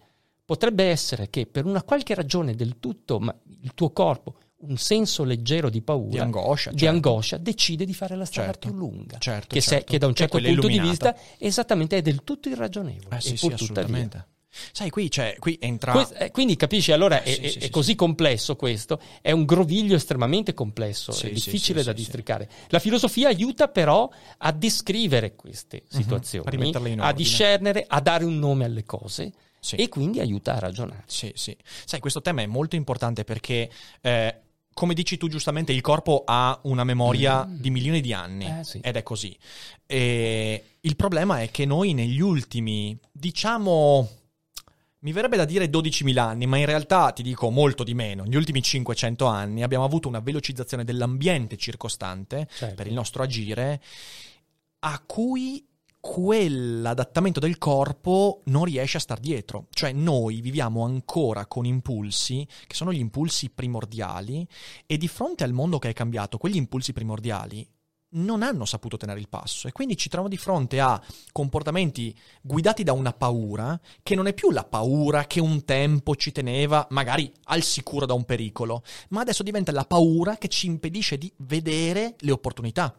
[0.45, 5.25] potrebbe essere che per una qualche ragione del tutto, ma il tuo corpo, un senso
[5.25, 6.95] leggero di paura, Di angoscia, di certo.
[6.95, 8.69] angoscia, decide di fare la strada Certo.
[8.69, 9.19] più lunga.
[9.19, 9.93] Certo, che, se- certo.
[9.93, 11.13] che da un certo punto di illuminata.
[11.13, 13.17] vista, esattamente, è del tutto irragionevole.
[13.17, 14.27] Eh sì, sì, assolutamente.
[14.71, 15.93] Sai, qui, c'è, qui entra.
[15.93, 17.97] Quest- eh, quindi capisci, allora Eh, è, sì, sì, è sì, così sì.
[17.97, 22.49] complesso questo, è un groviglio estremamente complesso, è difficile da districare.
[22.69, 27.13] La filosofia aiuta però a descrivere queste Mhm, a situazioni, in a ordine.
[27.15, 29.33] discernere, a dare un nome alle cose
[29.65, 29.77] Sì.
[29.77, 31.05] e quindi aiuta a ragionare.
[31.07, 31.57] Sì, sì.
[31.85, 34.37] Sai, questo tema è molto importante perché, eh,
[34.75, 37.61] come dici tu giustamente, il corpo ha una memoria Mm.
[37.61, 38.81] di milioni di anni Eh, sì.
[38.83, 39.37] ed è così.
[39.87, 44.09] E il problema è che noi negli ultimi, diciamo,
[45.01, 48.25] mi verrebbe da dire 12.000 anni, ma in realtà ti dico molto di meno.
[48.25, 52.75] Negli ultimi 500 anni abbiamo avuto una velocizzazione dell'ambiente circostante Certo.
[52.75, 53.81] per il nostro agire
[54.81, 55.65] a cui
[56.03, 59.69] quell'adattamento del corpo non riesce a star dietro.
[59.71, 64.45] Cioè noi viviamo ancora con impulsi che sono gli impulsi primordiali
[64.85, 67.65] e di fronte al mondo che è cambiato, quegli impulsi primordiali
[68.15, 71.01] non hanno saputo tenere il passo e quindi ci troviamo di fronte a
[71.33, 76.33] comportamenti guidati da una paura che non è più la paura che un tempo ci
[76.33, 81.19] teneva magari al sicuro da un pericolo, ma adesso diventa la paura che ci impedisce
[81.19, 82.95] di vedere le opportunità.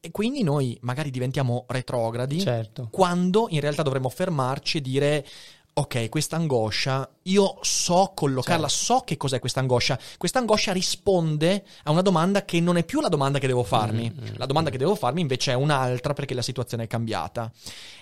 [0.00, 2.88] E quindi noi magari diventiamo retrogradi Certo.
[2.90, 5.26] quando in realtà dovremmo fermarci e dire
[5.74, 8.84] ok, questa angoscia io so collocarla, Certo.
[8.84, 9.98] so che cos'è questa angoscia.
[10.18, 14.10] Questa angoscia risponde a una domanda che non è più la domanda che devo farmi.
[14.10, 17.50] Mm, mm, La domanda che devo farmi invece è un'altra perché la situazione è cambiata.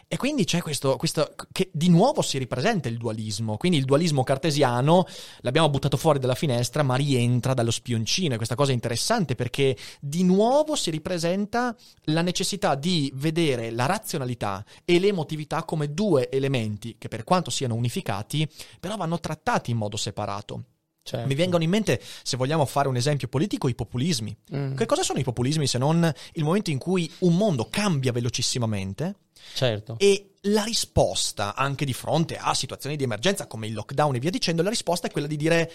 [0.06, 3.56] E quindi c'è questo, questo che di nuovo si ripresenta il dualismo.
[3.56, 5.06] Quindi il dualismo cartesiano
[5.40, 8.34] l'abbiamo buttato fuori dalla finestra, ma rientra dallo spioncino.
[8.34, 13.86] E questa cosa è interessante perché di nuovo si ripresenta la necessità di vedere la
[13.86, 18.46] razionalità e l'emotività come due elementi che, per quanto siano unificati,
[18.78, 20.64] però vanno trattati in modo separato.
[21.06, 21.26] Certo.
[21.26, 24.34] Mi vengono in mente, se vogliamo fare un esempio politico, i populismi.
[24.54, 28.10] Mm, Che cosa sono i populismi se non il momento in cui un mondo cambia
[28.10, 29.16] velocissimamente
[29.52, 29.96] certo.
[29.98, 34.30] e la risposta, anche di fronte a situazioni di emergenza come il lockdown e via
[34.30, 35.70] dicendo, la risposta è quella di dire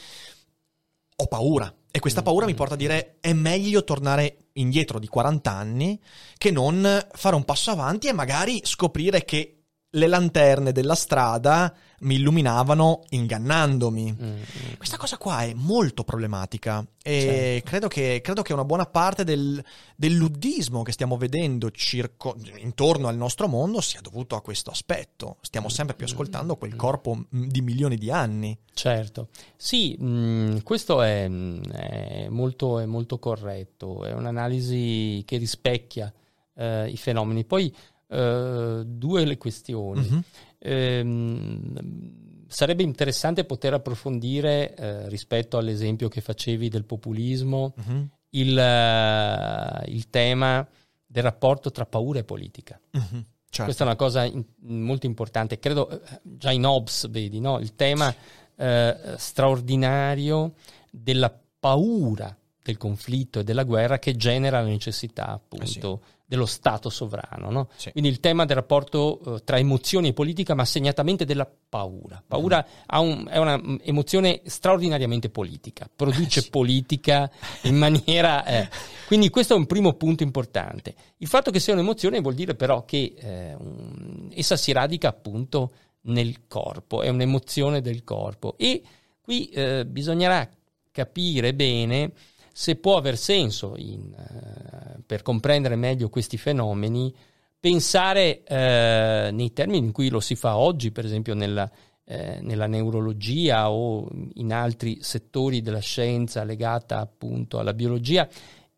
[1.15, 1.71] ho paura.
[1.91, 2.55] E questa Mm, paura mi mm.
[2.55, 5.99] porta a dire è meglio tornare indietro di 40 anni
[6.39, 9.58] che non fare un passo avanti e magari scoprire che
[9.91, 14.15] le lanterne della strada mi illuminavano ingannandomi.
[14.21, 14.41] Mm, mm.
[14.77, 17.69] Questa cosa qua è molto problematica e Certo.
[17.69, 19.61] credo, che, credo che una buona parte del,
[19.95, 25.37] del luddismo che stiamo vedendo circo- intorno al nostro mondo sia dovuto a questo aspetto.
[25.41, 28.57] Stiamo sempre più ascoltando quel corpo mm, di milioni di anni.
[28.73, 29.27] Certo,
[29.57, 36.13] sì, mh, questo è, è molto, è molto corretto, è un'analisi che rispecchia
[36.55, 37.43] eh, i fenomeni.
[37.43, 37.73] Poi
[38.09, 40.07] eh, due le questioni.
[40.09, 40.23] Mhm.
[40.59, 48.09] Ehm, sarebbe interessante poter approfondire eh, rispetto all'esempio che facevi del populismo Mhm.
[48.31, 50.67] il, eh, il tema
[51.05, 52.79] del rapporto tra paura e politica.
[52.91, 53.25] Mhm.
[53.51, 53.63] Certo.
[53.63, 55.57] Questa è una cosa in- molto importante.
[55.57, 57.57] Credo eh, già in Hobbes, vedi, no?
[57.59, 58.13] il tema
[58.55, 60.53] eh, straordinario
[60.91, 67.49] della paura del conflitto e della guerra che genera la necessità appunto dello Stato sovrano.
[67.49, 67.69] no?
[67.75, 67.91] Sì.
[67.91, 72.23] Quindi il tema del rapporto eh, tra emozioni e politica, ma segnatamente della paura.
[72.25, 76.49] Paura ha un- è un'emozione straordinariamente politica, produce sì.
[76.51, 77.31] politica
[77.63, 78.45] in maniera...
[78.45, 78.69] eh,
[79.07, 80.93] quindi questo è un primo punto importante.
[81.17, 85.71] Il fatto che sia un'emozione vuol dire però che eh, un- essa si radica appunto
[86.01, 88.83] nel corpo, è un'emozione del corpo e
[89.19, 90.47] qui eh, bisognerà
[90.91, 92.11] capire bene
[92.59, 97.15] se può aver senso in, eh, per comprendere meglio questi fenomeni
[97.57, 101.71] pensare eh, nei termini in cui lo si fa oggi, per esempio nella,
[102.03, 108.27] eh, nella neurologia o in altri settori della scienza legata appunto alla biologia,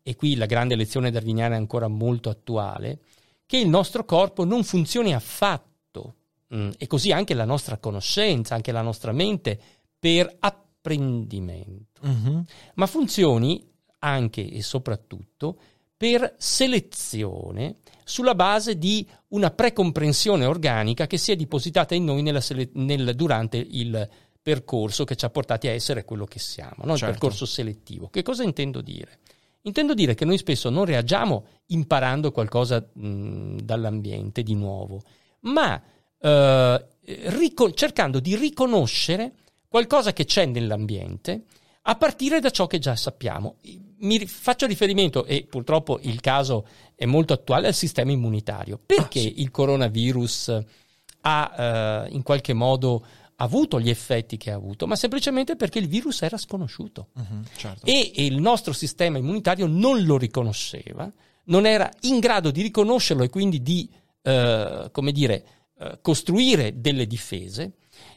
[0.00, 3.00] e qui la grande lezione darwiniana è ancora molto attuale,
[3.44, 6.14] che il nostro corpo non funzioni affatto,
[6.54, 9.58] mm, e così anche la nostra conoscenza, anche la nostra mente,
[9.98, 12.44] per apprendimento, Mhm.
[12.74, 13.70] ma funzioni
[14.04, 15.56] anche e soprattutto
[15.96, 22.40] per selezione sulla base di una precomprensione organica che si è depositata in noi nella
[22.40, 24.08] sele- nel- durante il
[24.42, 26.92] percorso che ci ha portati a essere quello che siamo, no?
[26.94, 27.12] il Certo.
[27.12, 28.08] percorso selettivo.
[28.08, 29.20] Che cosa intendo dire?
[29.62, 35.00] Intendo dire che noi spesso non reagiamo imparando qualcosa mh, dall'ambiente di nuovo,
[35.42, 35.80] ma
[36.18, 36.86] eh,
[37.26, 39.34] rico- cercando di riconoscere
[39.68, 41.44] qualcosa che c'è nell'ambiente
[41.82, 43.56] a partire da ciò che già sappiamo.
[44.02, 48.78] Mi faccio riferimento, e purtroppo il caso è molto attuale, al sistema immunitario.
[48.84, 49.40] Perché Ah, sì.
[49.40, 50.62] il coronavirus
[51.22, 53.04] ha eh, in qualche modo
[53.36, 54.86] avuto gli effetti che ha avuto?
[54.86, 57.44] Ma semplicemente perché il virus era sconosciuto Mhm.
[57.56, 57.86] Certo.
[57.86, 61.10] e il nostro sistema immunitario non lo riconosceva,
[61.44, 63.88] non era in grado di riconoscerlo e quindi di,
[64.22, 65.44] eh, come dire,
[65.78, 67.74] eh, costruire delle difese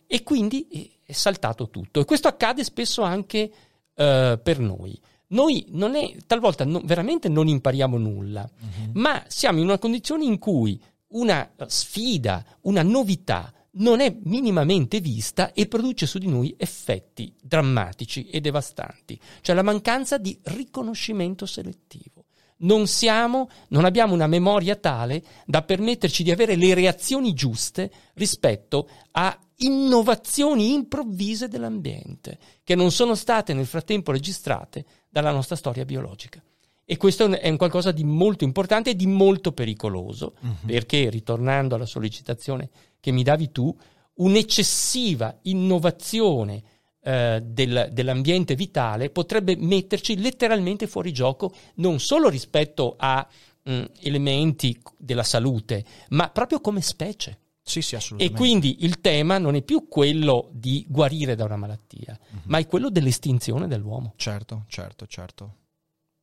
[0.07, 1.99] e quindi è- è saltato tutto.
[1.99, 3.51] E questo accade spesso anche
[3.97, 4.99] eh, per noi.
[5.35, 8.91] Noi non è, talvolta no- veramente non impariamo nulla, Mhm.
[8.93, 15.51] ma siamo in una condizione in cui una sfida, una novità non è minimamente vista
[15.51, 22.23] e produce su di noi effetti drammatici e devastanti, cioè la mancanza di riconoscimento selettivo.
[22.59, 28.87] Non siamo, non abbiamo una memoria tale da permetterci di avere le reazioni giuste rispetto
[29.11, 36.43] a innovazioni improvvise dell'ambiente che non sono state nel frattempo registrate dalla nostra storia biologica.
[36.83, 40.55] E questo è un, qualcosa di molto importante e di molto pericoloso, Mhm.
[40.65, 43.73] perché, ritornando alla sollecitazione che mi davi tu,
[44.15, 46.63] un'eccessiva innovazione
[47.07, 53.25] eh, del- dell'ambiente vitale potrebbe metterci letteralmente fuori gioco, non solo rispetto a
[53.67, 57.37] mh, elementi della salute, ma proprio come specie.
[57.67, 58.37] Sì, sì, E assolutamente.
[58.39, 62.91] quindi il tema non è più quello di guarire da una malattia, ma è quello
[62.91, 65.55] dell'estinzione dell'uomo, Certo, certo, certo.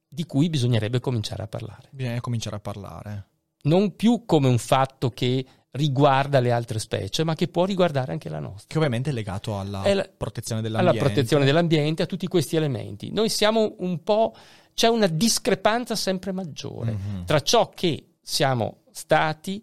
[0.08, 1.88] di cui bisognerebbe cominciare a parlare.
[1.90, 3.26] Bisogna cominciare a parlare.
[3.64, 8.28] non più come un fatto che riguarda le altre specie, ma che può riguardare anche
[8.28, 8.66] la nostra.
[8.68, 10.98] Che ovviamente è legato alla È la- protezione dell'ambiente.
[10.98, 13.10] Alla protezione dell'ambiente, a tutti questi elementi.
[13.12, 14.34] Noi siamo un po'.
[14.74, 17.24] c'è una discrepanza sempre maggiore Mhm.
[17.26, 19.62] tra ciò che siamo stati,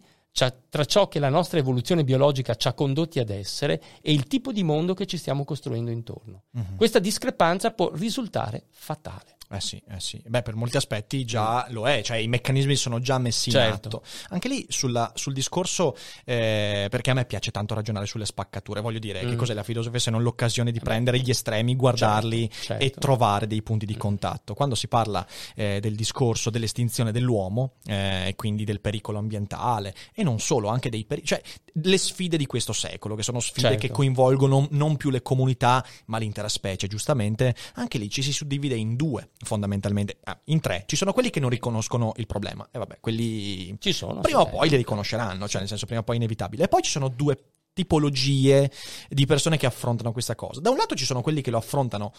[0.70, 4.52] tra ciò che la nostra evoluzione biologica ci ha condotti ad essere e il tipo
[4.52, 6.44] di mondo che ci stiamo costruendo intorno.
[6.52, 6.76] Mhm.
[6.78, 9.38] Questa discrepanza può risultare fatale.
[9.52, 10.22] Eh sì, eh sì.
[10.28, 13.88] Beh, per molti aspetti già lo è, cioè i meccanismi sono già messi in Certo.
[13.88, 14.04] atto.
[14.30, 19.00] Anche lì sulla- sul discorso, eh, perché a me piace tanto ragionare sulle spaccature, voglio
[19.00, 19.38] dire, che Mm.
[19.38, 22.84] cos'è la filosofia se non l'occasione di Beh, prendere gli estremi, guardarli certo, certo.
[22.84, 24.54] e trovare dei punti di contatto.
[24.54, 25.26] Quando si parla
[25.56, 30.90] eh, del discorso dell'estinzione dell'uomo eh, e quindi del pericolo ambientale e non solo, anche
[30.92, 31.42] dei pericoli, cioè
[31.74, 33.88] le sfide di questo secolo, che sono sfide Certo.
[33.88, 38.76] che coinvolgono non più le comunità ma l'intera specie, giustamente, anche lì ci si suddivide
[38.76, 40.84] in due fondamentalmente, ah, in tre.
[40.86, 44.20] Ci sono quelli che non riconoscono il problema e vabbè, quelli Ci sono.
[44.22, 46.64] prima o poi li riconosceranno, cioè nel senso prima o poi è inevitabile.
[46.66, 47.38] E poi ci sono due
[47.74, 48.70] tipologie
[49.08, 50.60] di persone che affrontano questa cosa.
[50.60, 52.12] Da un lato ci sono quelli che lo affrontano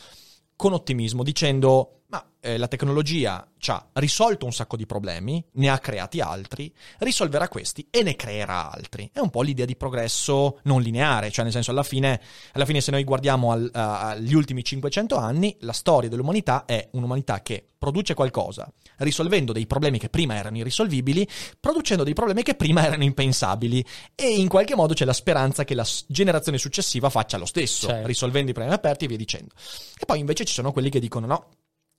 [0.56, 5.68] con ottimismo, dicendo ma eh, la tecnologia ci ha risolto un sacco di problemi, ne
[5.68, 9.08] ha creati altri, risolverà questi e ne creerà altri.
[9.12, 12.20] È un po' l'idea di progresso non lineare, cioè nel senso alla fine,
[12.52, 16.88] alla fine se noi guardiamo al- a- agli ultimi 500 anni, la storia dell'umanità è
[16.92, 21.26] un'umanità che produce qualcosa, risolvendo dei problemi che prima erano irrisolvibili,
[21.58, 23.82] producendo dei problemi che prima erano impensabili
[24.14, 28.06] e in qualche modo c'è la speranza che la generazione successiva faccia lo stesso, Certo.
[28.06, 29.54] risolvendo i problemi aperti e via dicendo.
[29.98, 31.46] E poi invece ci sono quelli che dicono no,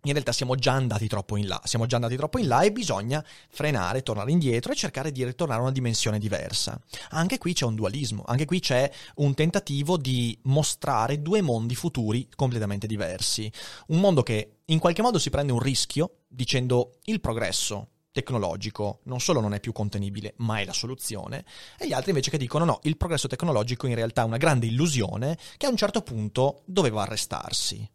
[0.03, 2.71] in realtà siamo già andati troppo in là, siamo già andati troppo in là e
[2.71, 6.79] bisogna frenare, tornare indietro e cercare di ritornare a una dimensione diversa.
[7.09, 12.27] Anche qui c'è un dualismo, anche qui c'è un tentativo di mostrare due mondi futuri
[12.35, 13.51] completamente diversi.
[13.87, 19.19] Un mondo che in qualche modo si prende un rischio dicendo il progresso tecnologico non
[19.19, 21.45] solo non è più contenibile, ma è la soluzione,
[21.77, 24.65] e gli altri invece che dicono no, il progresso tecnologico in realtà è una grande
[24.65, 27.89] illusione che a un certo punto doveva arrestarsi.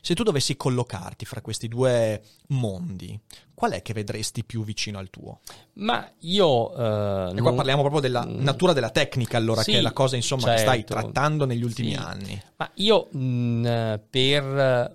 [0.00, 3.18] Se tu dovessi collocarti fra questi due mondi,
[3.54, 5.40] qual è che vedresti più vicino al tuo?
[5.74, 6.72] Ma io...
[6.74, 8.42] eh, E qua non- parliamo proprio della Mm.
[8.42, 10.94] natura della tecnica, allora, Sì, che è la cosa insomma che stai certo.
[10.94, 11.96] trattando negli ultimi Sì.
[11.96, 12.42] anni.
[12.56, 14.42] Ma io mh, per,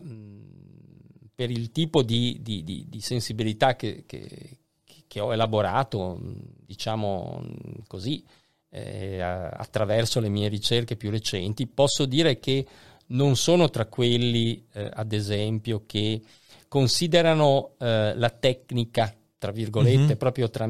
[0.02, 0.26] mh,
[1.36, 4.58] per il tipo di, di- di- di sensibilità che, che-
[5.08, 6.20] che ho elaborato,
[6.66, 7.42] diciamo
[7.88, 8.24] così,
[8.70, 12.66] eh, attraverso le mie ricerche più recenti, posso dire che
[13.08, 16.22] non sono tra quelli, eh, ad esempio, che
[16.68, 20.18] considerano eh, la tecnica, tra virgolette, Mhm.
[20.18, 20.70] proprio tra,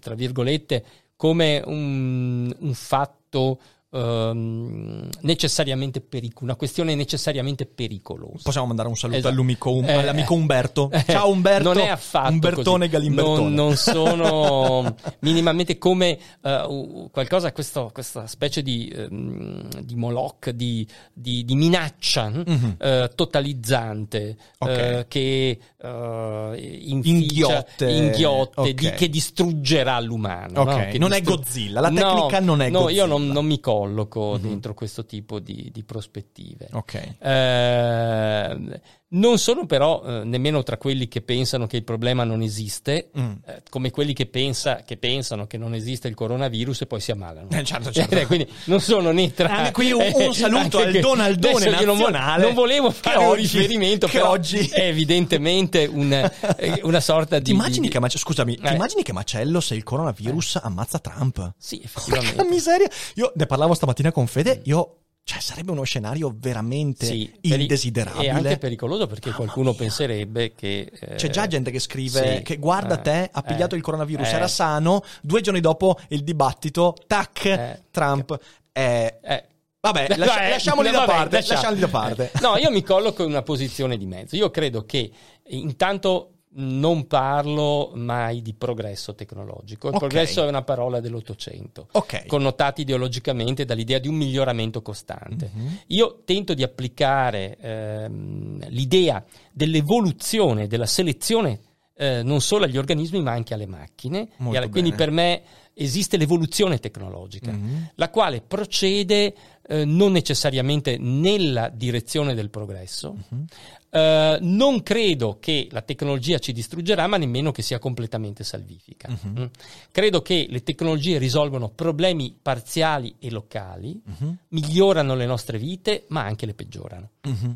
[0.00, 0.84] tra virgolette,
[1.16, 3.60] come un, un fatto
[3.90, 8.40] ehm, necessariamente pericoloso, una questione necessariamente pericolosa.
[8.42, 9.34] Possiamo mandare un saluto Esatto.
[9.34, 10.90] all'amico, Um- Eh, all'amico Umberto.
[10.90, 11.72] eh, Ciao Umberto.
[11.72, 12.90] Non è affatto Umbertone così.
[12.90, 13.40] Galimbertone.
[13.42, 20.50] Non, non sono minimamente come eh, u- qualcosa, questo- questa specie di, ehm, di Moloch,
[20.50, 22.42] di, di- di minaccia hm?
[22.46, 22.74] Mhm.
[22.78, 24.68] eh, totalizzante Ok.
[24.68, 27.90] eh, che eh, Inghiotte.
[27.90, 28.70] inghiotte, Ok.
[28.72, 30.60] di- che distruggerà l'umano.
[30.62, 30.86] Ok, no?
[30.90, 33.02] Che non è distru- Godzilla, la No, tecnica non è no, Godzilla.
[33.02, 34.40] io non, non mi colloco Mhm.
[34.42, 36.68] dentro questo tipo di, di prospettive.
[36.72, 37.14] Ok.
[37.18, 38.80] Eh,
[39.10, 43.32] non sono però eh, nemmeno tra quelli che pensano che il problema non esiste, Mm.
[43.46, 47.10] eh, come quelli che, pensa- che pensano che non esiste il coronavirus e poi si
[47.10, 47.48] ammalano.
[47.50, 48.14] Eh, certo, certo.
[48.16, 49.50] Eh, Quindi non sono né tra...
[49.50, 53.24] Anche qui un- un saluto al che- Donaldone io non nazionale, Non, volevo fare un
[53.26, 56.12] oggi- riferimento, che però oggi- è evidentemente un-
[56.58, 57.44] eh, una sorta di...
[57.44, 58.74] Ti immagini di- che Mace- scusami, ti Eh.
[58.74, 61.54] immagini che macello se il coronavirus ammazza Trump?
[61.56, 62.44] Sì, Porca effettivamente.
[62.44, 62.88] miseria.
[63.14, 64.96] Io ne parlavo stamattina con Fede, io
[65.28, 68.24] cioè sarebbe uno scenario veramente Sì, indesiderabile.
[68.24, 69.78] E anche pericoloso perché Mamma qualcuno mia.
[69.80, 70.90] penserebbe che...
[71.00, 73.84] eh, C'è già gente che scrive sì, che guarda eh, te, ha pigliato eh, il
[73.84, 78.38] coronavirus, eh, era sano, due giorni dopo il dibattito, tac, Eh, Trump.
[78.72, 79.44] Eh, eh,
[79.80, 82.30] vabbè, lascia- Vabbè, lasciamoli da vabbè, parte, lascia- lasciamoli da parte.
[82.32, 84.34] Eh, No, io mi colloco in una posizione di mezzo.
[84.34, 84.98] Io credo che
[85.42, 89.88] eh, intanto non parlo mai di progresso tecnologico.
[89.88, 90.00] Il Ok.
[90.00, 92.26] progresso è una parola dell'Ottocento, Ok.
[92.26, 95.50] connotata ideologicamente dall'idea di un miglioramento costante.
[95.52, 95.78] Mhm.
[95.88, 99.22] Io tento di applicare ehm, l'idea
[99.52, 101.60] dell'evoluzione, della selezione
[102.00, 104.28] eh, non solo agli organismi ma anche alle macchine.
[104.38, 105.42] Alla- quindi per me
[105.74, 107.90] esiste l'evoluzione tecnologica Mhm.
[107.96, 109.34] la quale procede
[109.68, 113.14] eh, non necessariamente nella direzione del progresso.
[113.30, 113.44] Mhm.
[113.90, 119.08] Eh, non credo che la tecnologia ci distruggerà, ma nemmeno che sia completamente salvifica.
[119.08, 119.40] Mhm.
[119.40, 119.44] Mm.
[119.90, 124.36] Credo che le tecnologie risolvono problemi parziali e locali, Mhm.
[124.48, 127.10] migliorano le nostre vite, ma anche le peggiorano.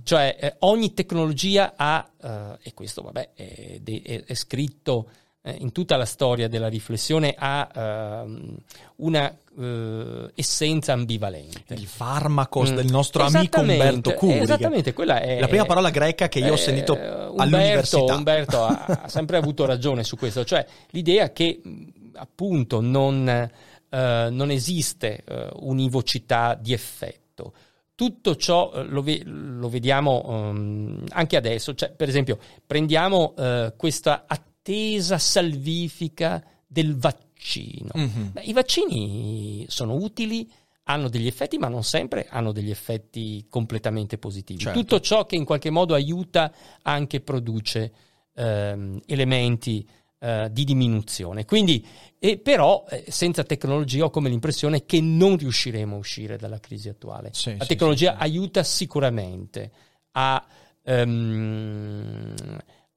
[0.05, 5.09] Cioè eh, ogni tecnologia ha, eh, e questo vabbè è, è- è scritto
[5.43, 8.57] eh, in tutta la storia della riflessione ha ehm,
[8.97, 11.75] una eh, essenza ambivalente.
[11.75, 12.75] Il farmacos Mm.
[12.77, 14.39] del nostro amico Umberto Curi.
[14.39, 18.15] Esattamente, quella è La prima parola greca che io ho eh, sentito Umberto, all'università.
[18.15, 21.85] Umberto ha, ha sempre avuto ragione su questo, cioè l'idea che mh,
[22.15, 25.25] appunto non, eh, non esiste
[25.57, 27.53] univocità di effetto.
[27.95, 34.25] Tutto ciò lo, ve- lo vediamo ehm, anche adesso, cioè, per esempio prendiamo eh, questa
[34.63, 37.91] attesa salvifica del vaccino.
[37.95, 38.31] Mhm.
[38.33, 40.49] Beh, I vaccini sono utili,
[40.85, 44.61] hanno degli effetti, ma non sempre hanno degli effetti completamente positivi.
[44.61, 44.79] Certo.
[44.79, 46.53] Tutto ciò che in qualche modo aiuta
[46.83, 47.93] anche produce
[48.35, 49.87] ehm, elementi
[50.21, 51.45] eh, di diminuzione.
[51.45, 51.85] Quindi,
[52.21, 56.89] e però, eh, senza tecnologia ho come l'impressione che non riusciremo a uscire dalla crisi
[56.89, 57.31] attuale.
[57.33, 58.23] Sì, La sì, tecnologia sì.
[58.23, 59.71] aiuta sicuramente
[60.13, 60.45] a,
[60.85, 62.35] ehm,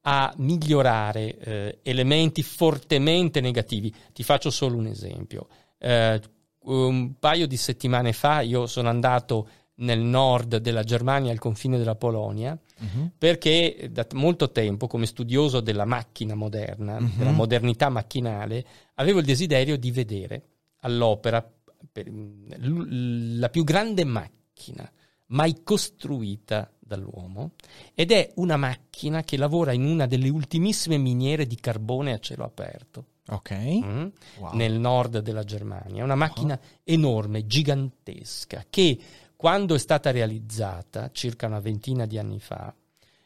[0.08, 3.92] a migliorare eh, elementi fortemente negativi.
[4.12, 5.48] Ti faccio solo un esempio.
[5.78, 6.20] Eh,
[6.66, 9.48] un paio di settimane fa io sono andato
[9.78, 13.12] nel nord della Germania, al confine della Polonia, Mhm.
[13.18, 17.12] perché da molto tempo, come studioso della macchina moderna, Mhm.
[17.18, 20.42] della modernità macchinale, avevo il desiderio di vedere
[20.82, 21.44] all'opera
[21.92, 24.88] per- l- la più grande macchina
[25.28, 27.52] mai costruita dall'uomo
[27.94, 32.44] ed è una macchina che lavora in una delle ultimissime miniere di carbone a cielo
[32.44, 33.50] aperto Ok.
[33.54, 34.06] mm,
[34.38, 34.54] Wow.
[34.54, 36.04] nel nord della Germania.
[36.04, 38.96] Una macchina enorme, gigantesca, che
[39.34, 42.72] quando è stata realizzata, circa una ventina di anni fa,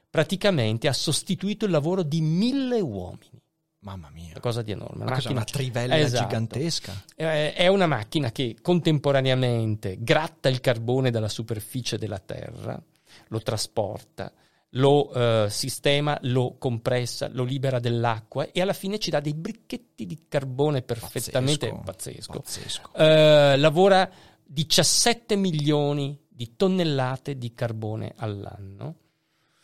[0.09, 3.41] praticamente ha sostituito il lavoro di mille uomini.
[3.83, 4.31] Mamma mia.
[4.33, 5.05] Qualcosa di enorme.
[5.05, 6.25] Ma cos'è, una trivella Esatto.
[6.25, 6.93] gigantesca?
[7.15, 12.81] Eh, È una macchina che contemporaneamente gratta il carbone dalla superficie della Terra,
[13.29, 14.33] lo trasporta,
[14.75, 20.07] lo eh, sistema, lo compressa, lo libera dell'acqua e alla fine ci dà dei bricchetti
[20.07, 22.33] di carbone perfettamente pazzesco.
[22.33, 22.93] Pazzesco.
[22.95, 24.09] Eh, lavora
[24.45, 28.97] 17 milioni di tonnellate di carbone all'anno.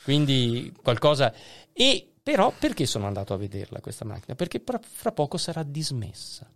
[0.02, 1.32] Quindi qualcosa.
[1.72, 4.34] E però perché sono andato a vederla questa macchina?
[4.34, 6.50] Perché fra poco sarà dismessa.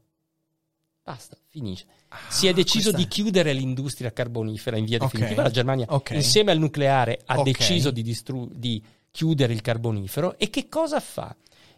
[1.03, 1.87] Basta, finisce.
[2.29, 5.43] Si è deciso questa- di chiudere l'industria carbonifera in via definitiva.
[5.43, 6.11] La Germania, Ok.
[6.11, 7.45] insieme al nucleare, ha Ok.
[7.45, 10.37] deciso di, distru- di chiudere il carbonifero.
[10.39, 11.35] E che cosa fa?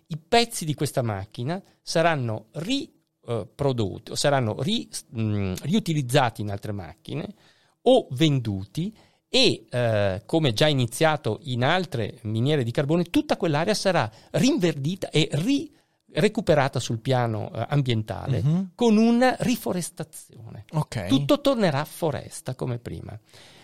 [0.07, 7.35] I pezzi di questa macchina saranno riprodotti o saranno ri- mh, riutilizzati in altre macchine
[7.83, 8.95] o venduti
[9.29, 15.29] e eh, come già iniziato in altre miniere di carbone, tutta quell'area sarà rinverdita e
[15.33, 15.71] ri-
[16.15, 18.71] recuperata sul piano eh, ambientale Mhm.
[18.75, 20.65] con una riforestazione.
[20.73, 21.07] Ok.
[21.07, 23.19] Tutto tornerà foresta come prima.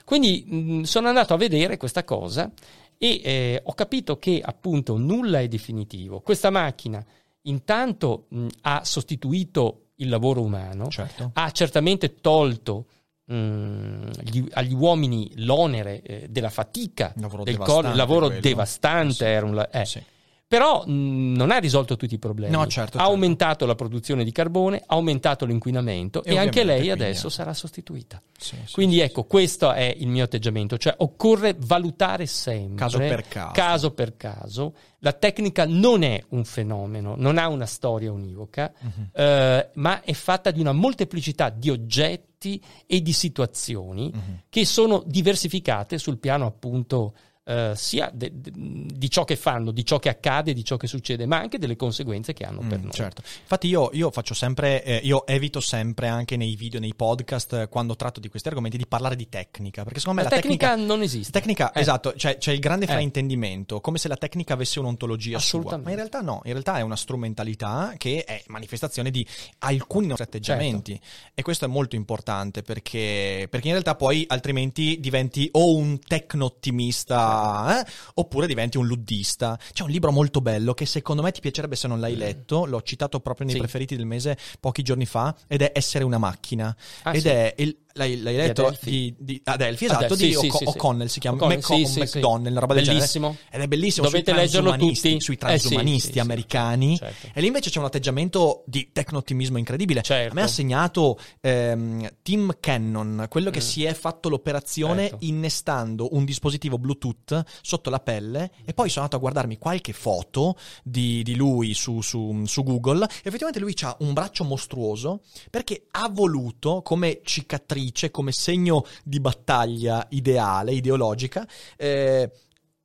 [0.04, 2.50] Quindi mh, sono andato a vedere questa cosa
[2.96, 6.20] e eh, ho capito che appunto nulla è definitivo.
[6.20, 7.04] Questa macchina
[7.42, 11.30] intanto mh, ha sostituito il lavoro umano, Certo.
[11.34, 12.86] ha certamente tolto
[13.24, 17.58] mh, gli- agli uomini l'onere eh, della fatica, Lavoro del
[17.94, 18.40] lavoro quello.
[18.40, 19.24] devastante, Sì.
[19.24, 19.84] era un eh.
[19.84, 20.02] Sì.
[20.48, 22.50] Però mh, non ha risolto tutti i problemi.
[22.52, 23.10] No, certo, ha certo.
[23.12, 27.52] aumentato la produzione di carbone, ha aumentato l'inquinamento E e, anche lei quindi- adesso sarà
[27.52, 28.20] sostituita.
[28.36, 32.98] Sì, sì, Quindi sì, ecco, questo è il mio atteggiamento, cioè occorre valutare sempre, Caso
[32.98, 33.52] per caso.
[33.52, 34.74] caso per caso.
[35.00, 39.10] La tecnica non è un fenomeno, non ha una storia univoca, Mhm.
[39.12, 44.38] eh, ma è fatta di una molteplicità di oggetti e di situazioni Mhm.
[44.48, 47.12] che sono diversificate sul piano appunto
[47.48, 50.86] eh, sia de- de- di ciò che fanno, di ciò che accade, di ciò che
[50.86, 52.92] succede, ma anche delle conseguenze che hanno per Mm, noi.
[52.92, 53.22] certo.
[53.40, 57.68] Infatti io, io faccio sempre, eh, io evito sempre anche nei video, nei podcast, eh,
[57.68, 60.76] quando tratto di questi argomenti, di parlare di tecnica, perché secondo me La, la, tecnica,
[60.76, 61.32] non esiste.
[61.32, 61.80] Tecnica, Eh.
[61.80, 62.88] esatto, cioè c'è il grande Eh.
[62.88, 66.82] fraintendimento, come se la tecnica avesse un'ontologia sua, ma in realtà no, in realtà è
[66.82, 69.26] una strumentalità che è manifestazione di
[69.60, 71.06] alcuni nostri atteggiamenti Certo.
[71.34, 77.37] e questo è molto importante perché, perché in realtà poi altrimenti diventi o un tecno-ottimista
[77.38, 79.58] eh, oppure diventi un luddista.
[79.72, 82.82] C'è un libro molto bello che secondo me ti piacerebbe se non l'hai letto, l'ho
[82.82, 83.58] citato proprio nei Mm.
[83.58, 83.62] Sì.
[83.62, 87.28] preferiti del mese pochi giorni fa ed è Essere una macchina Ah, ed sì.
[87.28, 87.76] è il...
[87.98, 88.90] L'hai, l'hai letto Adelphi.
[88.90, 90.64] di, di Adelphi, esatto, Adelphi, di sì, sì.
[90.64, 91.98] O'Connell si chiama O'Connell, Mc- sì.
[92.00, 93.00] McDonnell, una roba del genere.
[93.00, 93.36] Bellissimo.
[93.50, 95.20] Ed è bellissimo Dovete leggerlo tutti.
[95.20, 96.18] sui Eh, transumanisti sì.
[96.20, 96.96] americani.
[96.96, 97.26] Certo.
[97.34, 100.02] E lì invece c'è un atteggiamento di tecno-ottimismo incredibile.
[100.02, 100.30] Certo.
[100.32, 103.62] A me ha segnato ehm, Tim Cannon, quello che Mm.
[103.62, 105.24] si è fatto l'operazione Certo.
[105.24, 110.56] innestando un dispositivo Bluetooth sotto la pelle e poi sono andato a guardarmi qualche foto
[110.84, 113.04] di, di lui su, su- su Google.
[113.04, 119.20] E effettivamente lui ha un braccio mostruoso perché ha voluto come cicatrice, come segno di
[119.20, 122.30] battaglia ideale, ideologica, eh,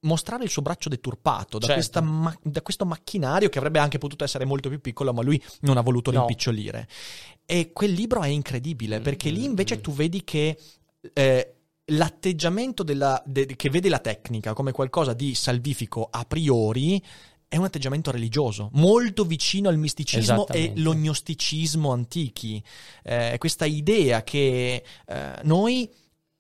[0.02, 2.02] mostrare il suo braccio deturpato da, Certo.
[2.04, 5.78] ma- da questo macchinario che avrebbe anche potuto essere molto più piccolo, ma lui non
[5.78, 6.20] ha voluto No.
[6.20, 6.88] rimpicciolire.
[7.46, 9.82] E quel libro è incredibile perché lì invece Mm.
[9.82, 10.58] tu vedi che
[11.14, 11.54] eh,
[11.88, 17.02] l'atteggiamento della- de- che vede la tecnica come qualcosa di salvifico a priori
[17.54, 22.64] è un atteggiamento religioso, molto vicino al misticismo e l'ognosticismo antichi.
[23.04, 25.88] Eh, questa idea che eh, noi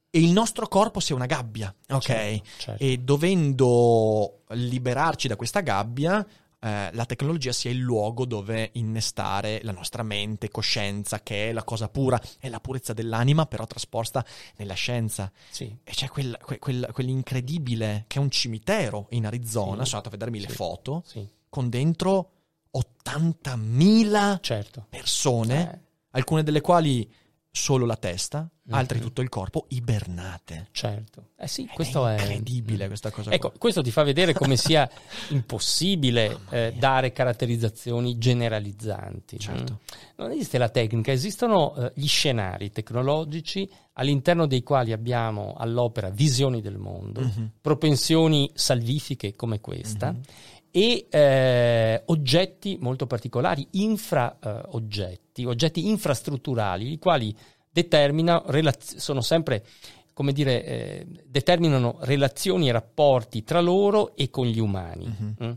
[0.09, 2.01] e il nostro corpo sia una gabbia, ok?
[2.01, 2.83] Certo, certo.
[2.83, 6.25] E dovendo liberarci da questa gabbia,
[6.63, 11.63] eh, la tecnologia sia il luogo dove innestare la nostra mente, coscienza, che è la
[11.63, 15.29] cosa pura, è la purezza dell'anima, però trasposta nella scienza.
[15.49, 15.65] Sì.
[15.83, 19.89] E c'è quel- que- quel- quell'incredibile che è un cimitero in Arizona, Sì.
[19.89, 20.55] sono andato a vedermi le Sì.
[20.55, 22.29] foto, Sì, con dentro
[22.71, 24.85] 80.000 certo.
[24.89, 25.79] persone, Eh,
[26.11, 27.11] alcune delle quali
[27.55, 29.03] solo la testa, altre Mhm.
[29.03, 30.69] tutto il corpo, ibernate.
[30.71, 31.27] certo.
[31.37, 33.29] Eh sì, questo è incredibile questa cosa.
[33.31, 33.59] Ecco, qua.
[33.59, 34.89] questo ti fa vedere come sia
[35.29, 39.37] impossibile eh, dare caratterizzazioni generalizzanti.
[39.37, 39.73] Certo.
[39.83, 40.13] Mm.
[40.23, 46.59] Non esiste la tecnica, esistono eh, gli scenari tecnologici all'interno dei quali abbiamo all'opera visioni
[46.59, 47.51] del mondo, Mhm.
[47.61, 50.21] propensioni salvifiche come questa Mhm.
[50.75, 57.35] E eh, oggetti molto particolari, infra eh, oggetti, oggetti infrastrutturali, i quali
[57.69, 59.63] determinano, relaz- sono sempre,
[60.13, 65.05] come dire, eh, determinano relazioni e rapporti tra loro e con gli umani.
[65.05, 65.35] Mhm.
[65.43, 65.51] Mm.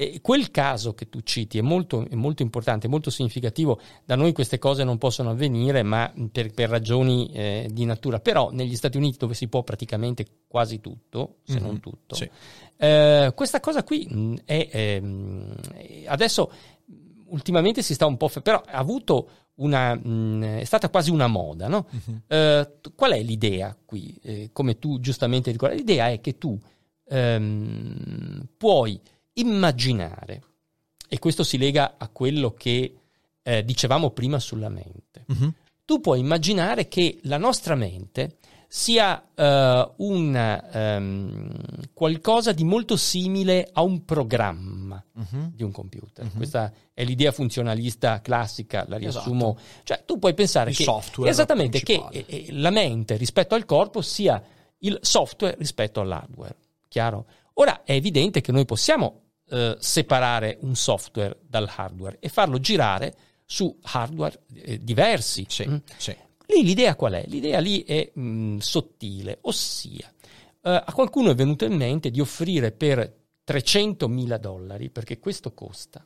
[0.00, 3.80] E quel caso che tu citi è molto, è molto importante, molto significativo.
[4.04, 8.20] Da noi queste cose non possono avvenire, ma per, per ragioni eh, di natura.
[8.20, 11.66] Però negli Stati Uniti, dove si può praticamente quasi tutto, se Mhm.
[11.66, 12.30] non tutto, Sì.
[12.76, 16.52] eh, questa cosa qui mh, è, ehm, è- adesso
[16.84, 16.92] mh,
[17.30, 21.26] ultimamente si sta un po' fe- però ha avuto una mh, è stata quasi una
[21.26, 21.88] moda, no?
[21.90, 22.22] Mhm.
[22.28, 24.16] Eh, qual è l'idea qui?
[24.22, 26.56] Eh, come tu giustamente ricordi, l'idea è che tu
[27.10, 29.00] ehm, puoi
[29.40, 30.42] immaginare,
[31.08, 32.94] e questo si lega a quello che
[33.42, 35.24] eh, dicevamo prima sulla mente.
[35.26, 35.54] Mhm.
[35.84, 38.36] Tu puoi immaginare che la nostra mente
[38.70, 41.50] sia eh, un ehm,
[41.94, 45.52] qualcosa di molto simile a un programma Mhm.
[45.54, 46.26] di un computer.
[46.26, 46.36] Mhm.
[46.36, 49.56] Questa è l'idea funzionalista classica, la riassumo.
[49.84, 53.64] Cioè, tu puoi pensare Il che software esattamente che eh, eh, la mente rispetto al
[53.64, 54.42] corpo sia
[54.80, 56.56] il software rispetto all'hardware.
[56.88, 57.24] Chiaro?
[57.54, 63.76] Ora è evidente che noi possiamo eh, separare un software dall'hardware e farlo girare su
[63.82, 65.46] hardware eh, diversi.
[65.48, 65.76] Sì, Mm.
[65.96, 66.14] sì.
[66.46, 67.24] Lì l'idea qual è?
[67.26, 70.10] L'idea lì è mh, sottile, ossia
[70.62, 76.04] eh, a qualcuno è venuto in mente di offrire per 300.000 dollari, perché questo costa,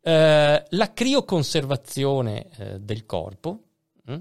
[0.00, 3.62] eh, la crioconservazione eh, del corpo,
[4.04, 4.16] mh,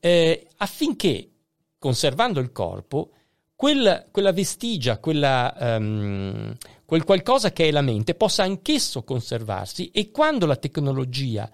[0.00, 1.30] eh, affinché,
[1.78, 3.10] conservando il corpo,
[3.56, 6.54] quel- quella vestigia, quella, ehm,
[6.84, 11.50] quel qualcosa che è la mente possa anch'esso conservarsi e quando la tecnologia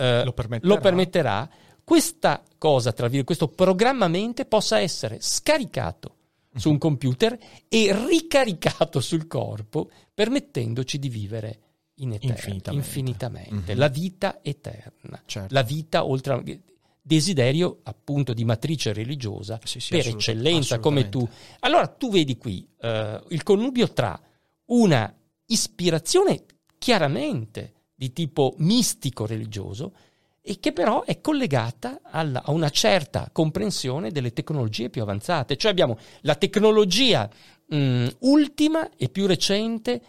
[0.00, 0.72] eh, Lo permetterà.
[0.74, 1.50] lo permetterà,
[1.82, 6.14] questa cosa, tra virgolette, questo programma mente possa essere scaricato
[6.54, 7.36] su un computer
[7.68, 11.58] e ricaricato sul corpo, permettendoci di vivere
[11.96, 12.86] in eterno, Infinitamente.
[12.86, 13.78] infinitamente, Mhm.
[13.78, 15.52] la vita eterna, Certo.
[15.52, 16.42] la vita oltre a
[17.08, 21.26] desiderio appunto di matrice religiosa Sì, sì, per eccellenza come tu.
[21.60, 24.20] Allora tu vedi qui eh, il connubio tra
[24.66, 25.12] una
[25.46, 26.44] ispirazione
[26.78, 29.92] chiaramente di tipo mistico religioso
[30.40, 35.56] e che però è collegata alla- a una certa comprensione delle tecnologie più avanzate.
[35.56, 37.28] Cioè abbiamo la tecnologia
[37.66, 40.00] mh, ultima e più recente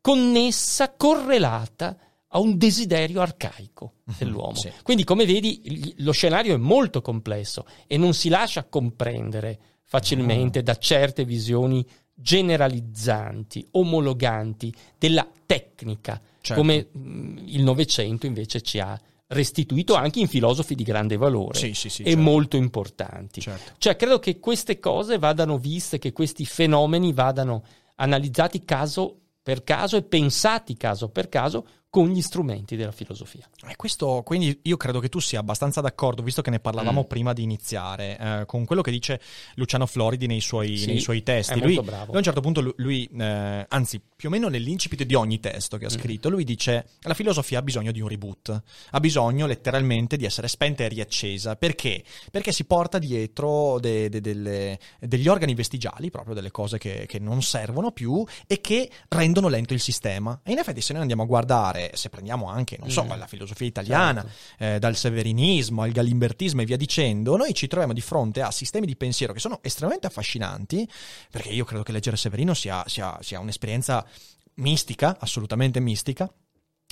[0.00, 1.96] connessa, correlata
[2.34, 4.56] a un desiderio arcaico dell'uomo.
[4.56, 4.68] sì.
[4.82, 10.76] Quindi, come vedi, lo scenario è molto complesso e non si lascia comprendere facilmente da
[10.76, 16.60] certe visioni generalizzanti, omologanti della tecnica, Certo.
[16.60, 21.72] come mh, il Novecento invece ci ha restituito anche in filosofi di grande valore Sì,
[21.72, 22.20] sì, sì, e certo.
[22.20, 23.40] molto importanti.
[23.40, 23.72] Certo.
[23.78, 27.62] Cioè, credo che queste cose vadano viste, che questi fenomeni vadano
[27.96, 33.48] analizzati caso per caso e pensati caso per caso con gli strumenti della filosofia.
[33.68, 37.06] E questo, quindi io credo che tu sia abbastanza d'accordo, visto che ne parlavamo Mm.
[37.06, 39.20] prima di iniziare, eh, con quello che dice
[39.54, 41.52] Luciano Floridi nei suoi, Sì, nei suoi testi.
[41.52, 42.12] è Lui, molto bravo.
[42.12, 45.76] a un certo punto lu- lui, eh, anzi, più o meno nell'incipit di ogni testo
[45.76, 45.78] Mm.
[45.78, 50.16] che ha scritto, lui dice la filosofia ha bisogno di un reboot, ha bisogno letteralmente
[50.16, 51.54] di essere spenta e riaccesa.
[51.54, 52.02] Perché?
[52.28, 57.20] Perché si porta dietro de- de- delle- degli organi vestigiali, proprio delle cose che, che
[57.20, 60.40] non servono più e che rendono lento il sistema.
[60.42, 63.18] E in effetti se noi andiamo a guardare se prendiamo anche, non so, Mm.
[63.18, 64.64] la filosofia italiana, Certo.
[64.64, 68.86] eh, dal severinismo al galimbertismo e via dicendo, noi ci troviamo di fronte a sistemi
[68.86, 70.88] di pensiero che sono estremamente affascinanti,
[71.30, 74.04] perché io credo che leggere Severino sia, sia- sia un'esperienza
[74.54, 76.32] mistica, assolutamente mistica,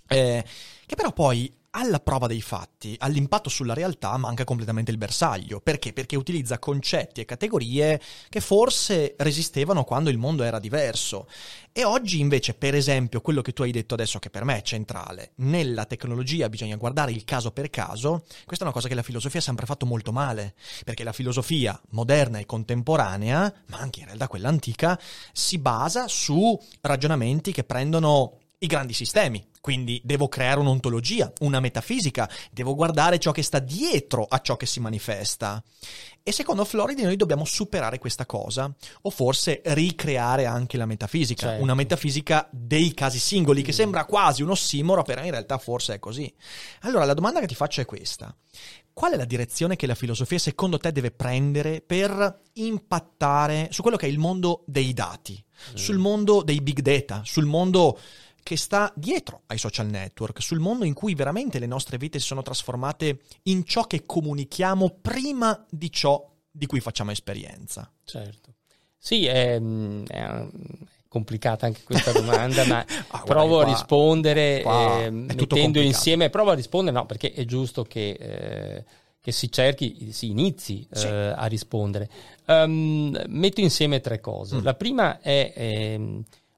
[0.09, 0.45] eh,
[0.87, 5.61] che però poi alla prova dei fatti, all'impatto sulla realtà, manca completamente il bersaglio.
[5.61, 5.93] Perché?
[5.93, 11.27] Perché utilizza concetti e categorie che forse resistevano quando il mondo era diverso.
[11.73, 14.63] E oggi invece, per esempio, quello che tu hai detto adesso, che per me è
[14.63, 19.03] centrale, nella tecnologia bisogna guardare il caso per caso, questa è una cosa che la
[19.03, 20.55] filosofia ha sempre fatto molto male,
[20.85, 25.01] perché la filosofia moderna e contemporanea, ma anche in realtà quella antica,
[25.33, 29.45] si basa su ragionamenti che prendono i grandi sistemi.
[29.61, 34.67] Quindi devo creare un'ontologia, una metafisica, devo guardare ciò che sta dietro a ciò che
[34.67, 35.63] si manifesta.
[36.25, 41.63] E secondo Floridi noi dobbiamo superare questa cosa, o forse ricreare anche la metafisica, Certo.
[41.63, 45.99] una metafisica dei casi singoli, che sembra quasi un ossimoro, però in realtà forse è
[45.99, 46.33] così.
[46.81, 48.35] Allora la domanda che ti faccio è questa.
[48.93, 53.97] Qual è la direzione che la filosofia secondo te deve prendere per impattare su quello
[53.97, 55.43] che è il mondo dei dati,
[55.75, 57.99] sul mondo dei big data, sul mondo
[58.43, 62.27] che sta dietro ai social network, sul mondo in cui veramente le nostre vite si
[62.27, 67.91] sono trasformate in ciò che comunichiamo prima di ciò di cui facciamo esperienza?
[68.05, 68.55] Certo.
[68.99, 70.47] Sì, è, mm, è
[71.09, 76.31] complicata anche questa domanda, ma Ah, guarda, provo qua- a rispondere qua eh, mettendo insieme,
[76.31, 78.85] provo a rispondere, no, perché è giusto che, eh,
[79.21, 81.07] che si cerchi, si inizi Sì.
[81.07, 82.09] eh, a rispondere.
[82.47, 84.57] Ehm, metto insieme tre cose.
[84.57, 84.63] Mm.
[84.65, 85.99] La prima è,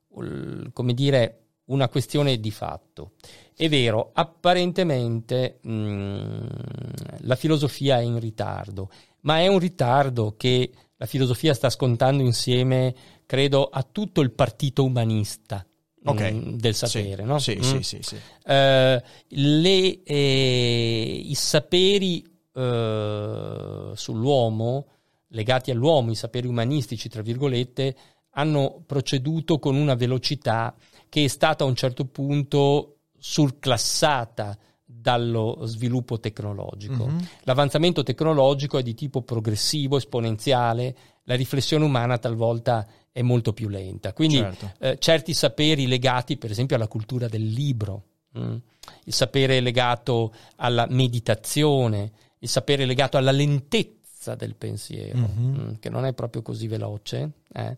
[0.09, 3.12] ul- come dire, una questione di fatto.
[3.56, 6.46] È vero, apparentemente mh,
[7.20, 8.90] la filosofia è in ritardo,
[9.20, 12.94] ma è un ritardo che la filosofia sta scontando insieme,
[13.26, 15.64] credo, a tutto il partito umanista
[16.04, 16.20] Ok.
[16.20, 17.22] mh, del sapere.
[17.22, 17.38] Sì, no?
[17.38, 17.60] sì, Mm.
[17.62, 18.16] sì, sì, sì.
[18.44, 22.22] Eh, le, eh, i saperi
[22.54, 24.86] eh, sull'uomo,
[25.28, 27.96] legati all'uomo, i saperi umanistici, tra virgolette,
[28.36, 30.74] hanno proceduto con una velocità
[31.14, 37.06] che è stata a un certo punto surclassata dallo sviluppo tecnologico.
[37.06, 37.28] Mhm.
[37.44, 44.12] L'avanzamento tecnologico è di tipo progressivo, esponenziale, la riflessione umana talvolta è molto più lenta.
[44.12, 44.72] Quindi Certo.
[44.80, 48.02] eh, certi saperi legati per esempio alla cultura del libro,
[48.36, 48.56] mm,
[49.04, 52.10] il sapere legato alla meditazione,
[52.40, 55.44] il sapere legato alla lentezza del pensiero, Mhm.
[55.46, 57.76] mm, che non è proprio così veloce, eh,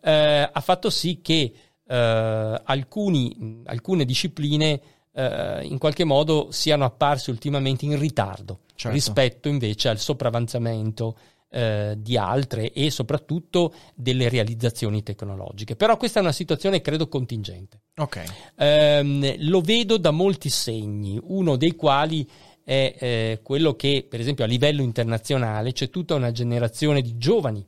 [0.00, 1.52] eh, ha fatto sì che
[1.88, 4.80] eh, alcuni, alcune discipline
[5.12, 8.94] eh, in qualche modo siano apparse ultimamente in ritardo Certo.
[8.94, 11.16] rispetto invece al sopravanzamento
[11.50, 15.76] eh, di altre e soprattutto delle realizzazioni tecnologiche.
[15.76, 17.80] Però questa è una situazione credo contingente.
[17.96, 18.22] Ok.
[18.56, 22.28] Ehm, lo vedo da molti segni, uno dei quali
[22.62, 27.66] è eh, quello che, per esempio, a livello internazionale c'è tutta una generazione di giovani,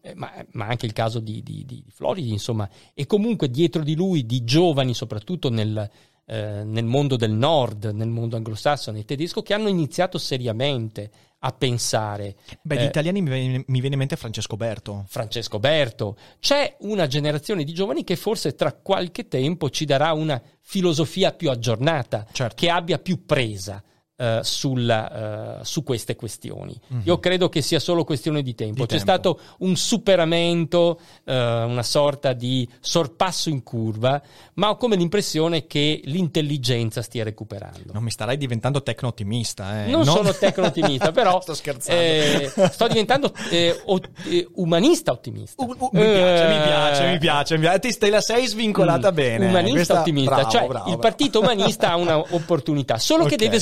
[0.00, 3.94] eh, ma, ma anche il caso di, di, di Floridi, insomma, e comunque dietro di
[3.94, 5.88] lui di giovani, soprattutto nel,
[6.26, 11.10] eh, nel mondo del nord, nel mondo anglosassone e tedesco, che hanno iniziato seriamente
[11.42, 15.06] a pensare Beh, di Eh, italiani mi viene, mi viene in mente Francesco Berto.
[15.08, 16.16] Francesco Berto.
[16.38, 21.48] C'è una generazione di giovani che forse tra qualche tempo ci darà una filosofia più
[21.50, 22.54] aggiornata, Certo.
[22.56, 23.82] che abbia più presa
[24.20, 26.78] eh, sulla, eh, su queste questioni.
[26.88, 27.00] Mhm.
[27.04, 28.82] Io credo che sia solo questione di tempo.
[28.84, 29.04] Di C'è tempo.
[29.04, 34.20] stato un superamento, eh, una sorta di sorpasso in curva,
[34.54, 37.92] ma ho come l'impressione che l'intelligenza stia recuperando.
[37.94, 39.90] Non mi starai diventando tecno-ottimista, eh.
[39.90, 42.02] Non sono tecno-ottimista, però Sto scherzando.
[42.02, 44.10] eh, sto diventando eh, ot-
[44.54, 45.62] umanista ottimista.
[45.64, 47.78] Uh, uh, mi piace, mi piace, mi piace, mi piace.
[47.78, 49.46] Ti te la sei svincolata mm, bene.
[49.46, 50.98] Umanista ottimista, bravo, cioè bravo, il bravo.
[50.98, 53.30] partito umanista ha un'opportunità, solo Ok.
[53.30, 53.58] che deve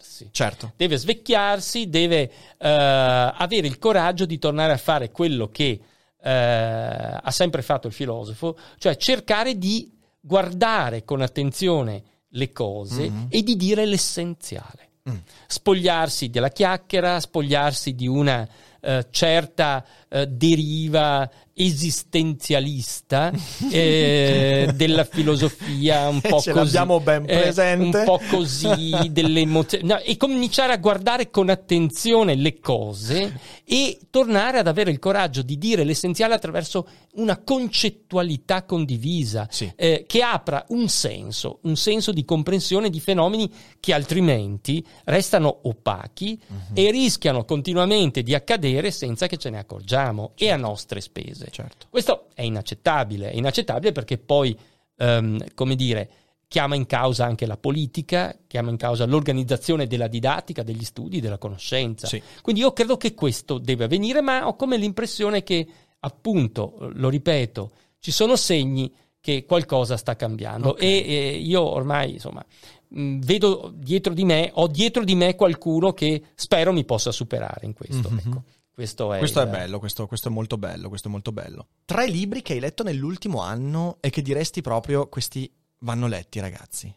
[0.00, 0.28] svecchiarsi.
[0.32, 0.72] Certo.
[0.76, 5.80] Deve svecchiarsi, deve eh, avere il coraggio di tornare a fare quello che
[6.24, 9.90] eh, ha sempre fatto il filosofo, cioè cercare di
[10.20, 13.26] guardare con attenzione le cose Mhm.
[13.28, 14.88] e di dire l'essenziale.
[15.10, 15.16] Mm.
[15.48, 18.48] Spogliarsi della chiacchiera, spogliarsi di una
[18.84, 23.32] eh, certa eh, deriva esistenzialista
[23.70, 27.98] eh, della filosofia un po' Ce così ben eh, presente.
[27.98, 33.98] un po' così delle emozioni no, e cominciare a guardare con attenzione le cose e
[34.10, 39.70] tornare ad avere il coraggio di dire l'essenziale attraverso una concettualità condivisa Sì.
[39.76, 43.50] eh, che apra un senso, un senso di comprensione di fenomeni
[43.80, 46.56] che altrimenti restano opachi Mhm.
[46.74, 50.01] e rischiano continuamente di accadere senza che ce ne accorgiamo
[50.34, 51.48] e a nostre spese.
[51.50, 51.86] Certo.
[51.90, 54.56] Questo è inaccettabile, è inaccettabile perché poi,
[54.96, 56.10] ehm, come dire,
[56.48, 61.38] chiama in causa anche la politica, chiama in causa l'organizzazione della didattica, degli studi, della
[61.38, 62.06] conoscenza.
[62.06, 62.22] Sì.
[62.42, 65.66] Quindi io credo che questo deve avvenire, ma ho come l'impressione che,
[66.00, 70.82] appunto, lo ripeto, ci sono segni che qualcosa sta cambiando Ok.
[70.82, 72.44] e eh, io ormai, insomma,
[72.88, 77.64] mh, vedo dietro di me, ho dietro di me qualcuno che spero mi possa superare
[77.64, 78.10] in questo.
[78.10, 78.18] Mhm.
[78.18, 78.42] ecco.
[78.74, 81.66] Questo è, Questo è il- bello, questo, questo è molto bello, questo è molto bello.
[81.84, 86.92] Tre libri che hai letto nell'ultimo anno e che diresti proprio questi vanno letti, ragazzi.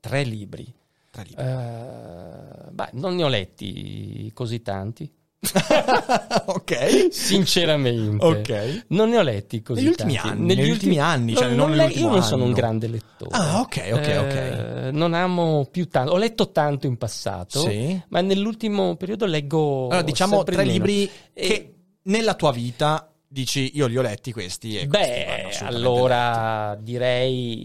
[0.00, 0.72] Tre libri.
[1.10, 1.44] Tre libri.
[1.44, 5.10] Eh, beh, non ne ho letti così tanti,
[6.46, 7.08] ok.
[7.10, 8.24] sinceramente.
[8.24, 8.84] Ok.
[8.88, 10.28] Non ne ho letti così Negli ultimi tanti.
[10.28, 13.30] anni, negli ultimi anni, cioè, non- non le- Io non sono un grande lettore.
[13.34, 14.34] Ah, ok, ok, ok.
[14.34, 16.12] Eh, non amo più tanto.
[16.12, 18.00] Ho letto tanto in passato, Sì.
[18.08, 19.84] ma nell'ultimo periodo leggo.
[19.84, 20.70] Allora, diciamo tre meno.
[20.72, 25.24] libri E- che nella tua vita dici io li ho letti questi e questi Beh,
[25.48, 26.78] assolutamente allora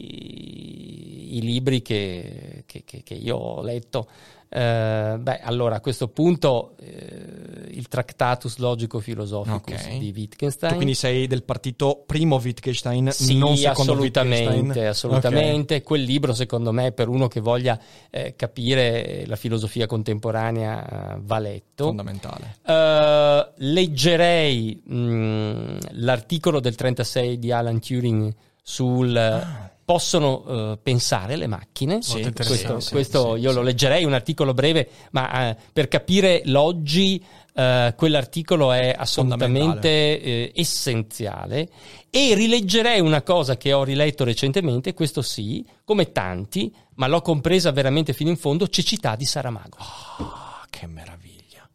[0.04, 4.08] direi i libri che, che- che- che io ho letto.
[4.56, 9.98] Eh, beh, allora a questo punto eh, il Tractatus Logico-Philosophicus Ok.
[9.98, 10.12] di.
[10.16, 10.70] Wittgenstein.
[10.72, 14.88] Tu quindi sei del partito primo Wittgenstein, Sì, non secondo assolutamente, Wittgenstein?
[14.88, 15.82] assolutamente.
[15.82, 17.80] Quel libro, secondo me, per uno che voglia
[18.12, 21.86] eh, capire la filosofia contemporanea, eh, va letto.
[21.86, 22.58] Fondamentale.
[22.64, 28.32] Eh, leggerei mh, l'articolo del 36 di Alan Turing
[28.62, 29.72] sul Ah.
[29.86, 32.02] Possono eh, pensare le macchine.
[32.02, 36.42] Sì, questo sì, questo sì, io lo leggerei, un articolo breve, ma eh, per capire
[36.46, 37.24] l'oggi
[37.54, 41.70] eh, quell'articolo è assolutamente essenziale.
[42.10, 47.72] E rileggerei una cosa che ho riletto recentemente, questo sì, come tanti, ma l'ho compresa
[47.72, 49.78] veramente fino in fondo, Cecità di Saramago.
[49.78, 51.68] Ah, che meraviglia.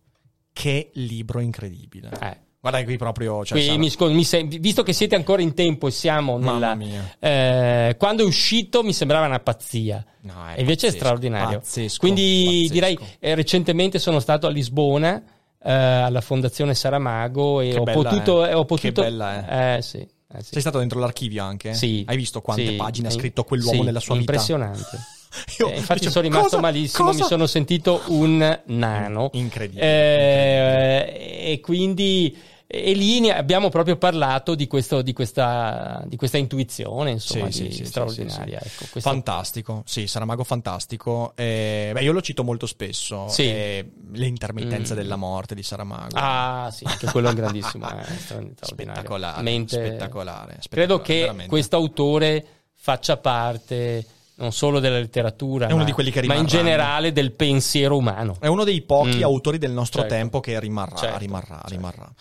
[0.53, 2.11] Che libro incredibile.
[2.21, 2.47] Eh.
[2.61, 3.45] Guarda che qui proprio...
[3.45, 6.39] Cioè, Qui sarà- mi scu- mi sem- visto che siete ancora in tempo e siamo
[6.39, 6.77] nella,
[7.21, 10.05] eh, quando è uscito mi sembrava una pazzia.
[10.23, 11.59] No, è e invece pazzesco, è straordinario.
[11.59, 12.73] pazzesco, Quindi pazzesco.
[12.73, 15.23] direi eh, recentemente sono stato a Lisbona
[15.63, 18.51] eh, alla Fondazione Saramago e Che ho bella potuto, è.
[18.51, 20.09] eh, ho Che potuto bella eh, sì, eh,
[20.43, 20.49] sì.
[20.51, 21.75] Sei stato dentro l'archivio anche?
[21.75, 22.03] Sì.
[22.09, 24.33] Hai visto quante pagine ha scritto quell'uomo nella sua è vita?
[24.33, 24.99] Impressionante.
[25.59, 27.22] Io Eh, infatti dicevo, sono rimasto cosa- malissimo, cosa?
[27.22, 29.31] mi sono sentito un nano.
[29.33, 29.83] Incredibile.
[29.85, 32.37] Eh, e quindi
[32.70, 37.87] e lì abbiamo proprio parlato di, questo, di, questa, di questa intuizione, insomma, Sì, sì,
[37.87, 38.61] straordinaria.
[38.61, 38.66] sì.
[38.66, 41.33] Ecco, questo- Fantastico, sì, Saramago fantastico.
[41.35, 43.26] Eh, beh, io lo cito molto spesso.
[43.29, 43.45] Sì.
[43.45, 44.97] eh, le intermittenze Mm.
[44.97, 46.11] della morte di Saramago.
[46.14, 48.05] Ah, sì, anche quello è un grandissimo, eh,
[48.61, 54.05] spettacolare, Mente- spettacolare, spettacolare, Credo che questo autore faccia parte
[54.39, 57.97] non solo della letteratura, È uno ma, di quelli che ma in generale del pensiero
[57.97, 58.36] umano.
[58.41, 59.22] È uno dei pochi Mm.
[59.24, 60.14] autori del nostro Certo.
[60.16, 61.68] tempo che rimarrà, Certo, rimarrà, certo.
[61.70, 62.12] rimarrà.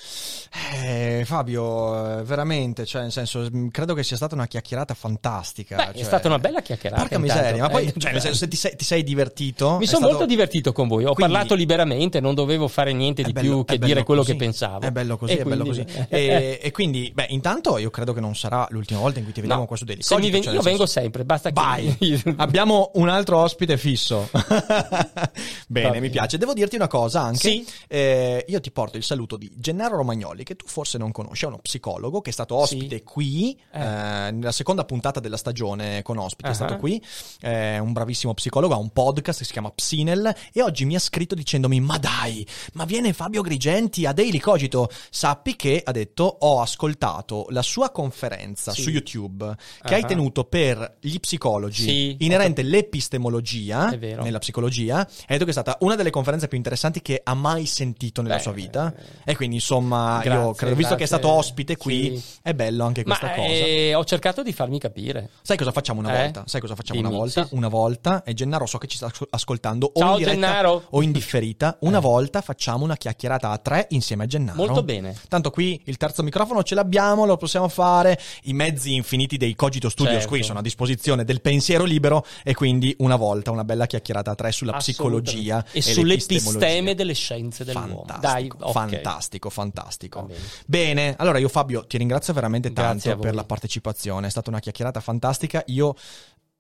[0.74, 5.76] Eh, Fabio, eh, veramente, cioè, nel senso, mh, credo che sia stata una chiacchierata fantastica.
[5.76, 7.02] Beh, cioè- è stata una bella chiacchierata.
[7.02, 9.78] Porca miseria, ma poi, Eh, cioè, nel senso, se ti sei, ti sei divertito...
[9.78, 13.22] Mi sono stato- molto divertito con voi, ho Quindi- parlato liberamente, non dovevo fare niente
[13.24, 14.32] di bello- più che dire quello così.
[14.34, 14.80] che pensavo.
[14.82, 15.84] È bello così, E è bello così.
[15.84, 19.34] quindi- E, e quindi, beh, intanto io credo che non sarà l'ultima volta in cui
[19.34, 21.56] ti vediamo No, qua su ven- cioè, io vengo sempre, basta che...
[21.62, 21.96] Vai,
[22.38, 24.30] abbiamo un altro ospite fisso.
[25.68, 26.10] Bene, Va mi bene.
[26.10, 26.38] piace.
[26.38, 27.38] Devo dirti una cosa anche.
[27.40, 27.66] Sì.
[27.88, 31.48] Eh, io ti porto il saluto di Gennaro Romagnoli, che tu forse non conosci, è
[31.48, 33.04] uno psicologo che è stato ospite Sì.
[33.04, 33.80] qui Eh.
[33.82, 36.48] eh, nella seconda puntata della stagione con ospite.
[36.50, 36.56] È Ah.
[36.56, 37.04] stato qui.
[37.40, 41.00] È un bravissimo psicologo, ha un podcast che si chiama Psinel e oggi mi ha
[41.00, 44.90] scritto dicendomi: Ma dai, ma viene Fabio Grigenti a Daily Cogito.
[45.10, 48.82] Sappi che ha detto: Ho ascoltato la sua conferenza Sì.
[48.82, 50.06] su YouTube che hai Ah.
[50.06, 54.24] tenuto per gli psicologi Sì, inerente all'epistemologia È vero.
[54.24, 54.98] nella psicologia.
[55.00, 58.36] Hai detto che è stata una delle conferenze più interessanti che ha mai sentito nella
[58.36, 58.94] Beh, sua vita.
[59.24, 61.18] eh, E quindi, insomma, io grazie, credo, visto che è grazie.
[61.18, 62.24] stato ospite qui, Sì.
[62.42, 63.48] è bello anche Ma questa cosa.
[63.48, 65.30] eh, ho cercato di farmi capire.
[65.42, 66.22] Sai cosa facciamo una Eh?
[66.24, 66.44] volta?
[66.46, 67.46] Sai cosa facciamo Dimmi, una volta?
[67.46, 67.56] sì.
[67.56, 70.84] Una volta, e Gennaro so che ci sta ascol- ascoltando o Ciao, in diretta Gennaro.
[70.90, 71.78] o in differita.
[71.82, 72.02] Una Eh.
[72.02, 74.58] volta facciamo una chiacchierata a tre insieme a Gennaro.
[74.58, 75.16] Molto bene.
[75.28, 78.20] Tanto qui il terzo microfono ce l'abbiamo, lo possiamo fare.
[78.44, 80.30] I mezzi infiniti dei Cogito Studios Certo.
[80.30, 84.36] qui sono a disposizione del pensiero libero e quindi una volta una bella chiacchierata a
[84.36, 86.94] tre sulla psicologia e, e sull'episteme l'epistemologia.
[86.94, 88.04] delle scienze dell'uomo.
[88.08, 88.72] Fantastico, Dai, ok.
[88.72, 90.22] fantastico, fantastico.
[90.24, 90.40] Bene.
[90.66, 95.00] Bene, allora io Fabio ti ringrazio veramente tanto per la partecipazione, è stata una chiacchierata
[95.00, 95.64] fantastica.
[95.68, 95.96] Io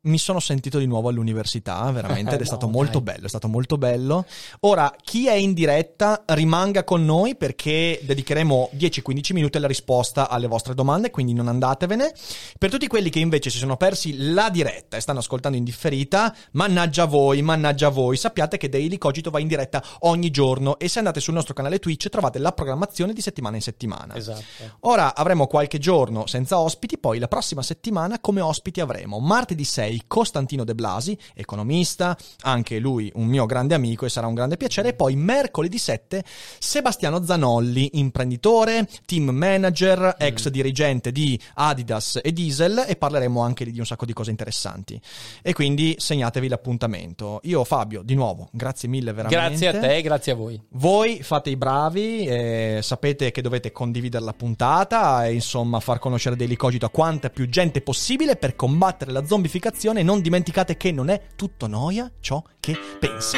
[0.07, 3.13] mi sono sentito di nuovo all'università, veramente, ed è No, stato molto dai.
[3.13, 4.25] bello, è stato molto bello.
[4.61, 10.47] Ora, chi è in diretta rimanga con noi perché dedicheremo 10-15 minuti alla risposta alle
[10.47, 12.13] vostre domande, quindi non andatevene.
[12.57, 16.33] Per tutti quelli che invece si sono persi la diretta e stanno ascoltando in differita,
[16.51, 20.99] mannaggia voi, mannaggia voi, sappiate che Daily Cogito va in diretta ogni giorno e se
[20.99, 24.15] andate sul nostro canale Twitch trovate la programmazione di settimana in settimana.
[24.15, 24.41] Esatto.
[24.81, 29.96] Ora avremo qualche giorno senza ospiti, poi la prossima settimana come ospiti avremo martedì 6
[29.97, 34.57] poi Costantino De Blasi, economista, anche lui un mio grande amico e sarà un grande
[34.57, 36.23] piacere, e poi mercoledì 7
[36.59, 43.79] Sebastiano Zanolli, imprenditore, team manager, ex dirigente di Adidas e Diesel e parleremo anche di
[43.79, 44.99] un sacco di cose interessanti.
[45.41, 47.39] E quindi segnatevi l'appuntamento.
[47.43, 49.47] Io Fabio, di nuovo, grazie mille veramente.
[49.47, 50.61] Grazie a te, grazie a voi.
[50.71, 56.35] Voi fate i bravi, eh, sapete che dovete condividere la puntata e insomma far conoscere
[56.35, 60.91] Daily Cogito a quanta più gente possibile per combattere la zombificazione e non dimenticate che
[60.91, 63.37] non è tutto noia ciò che pensi.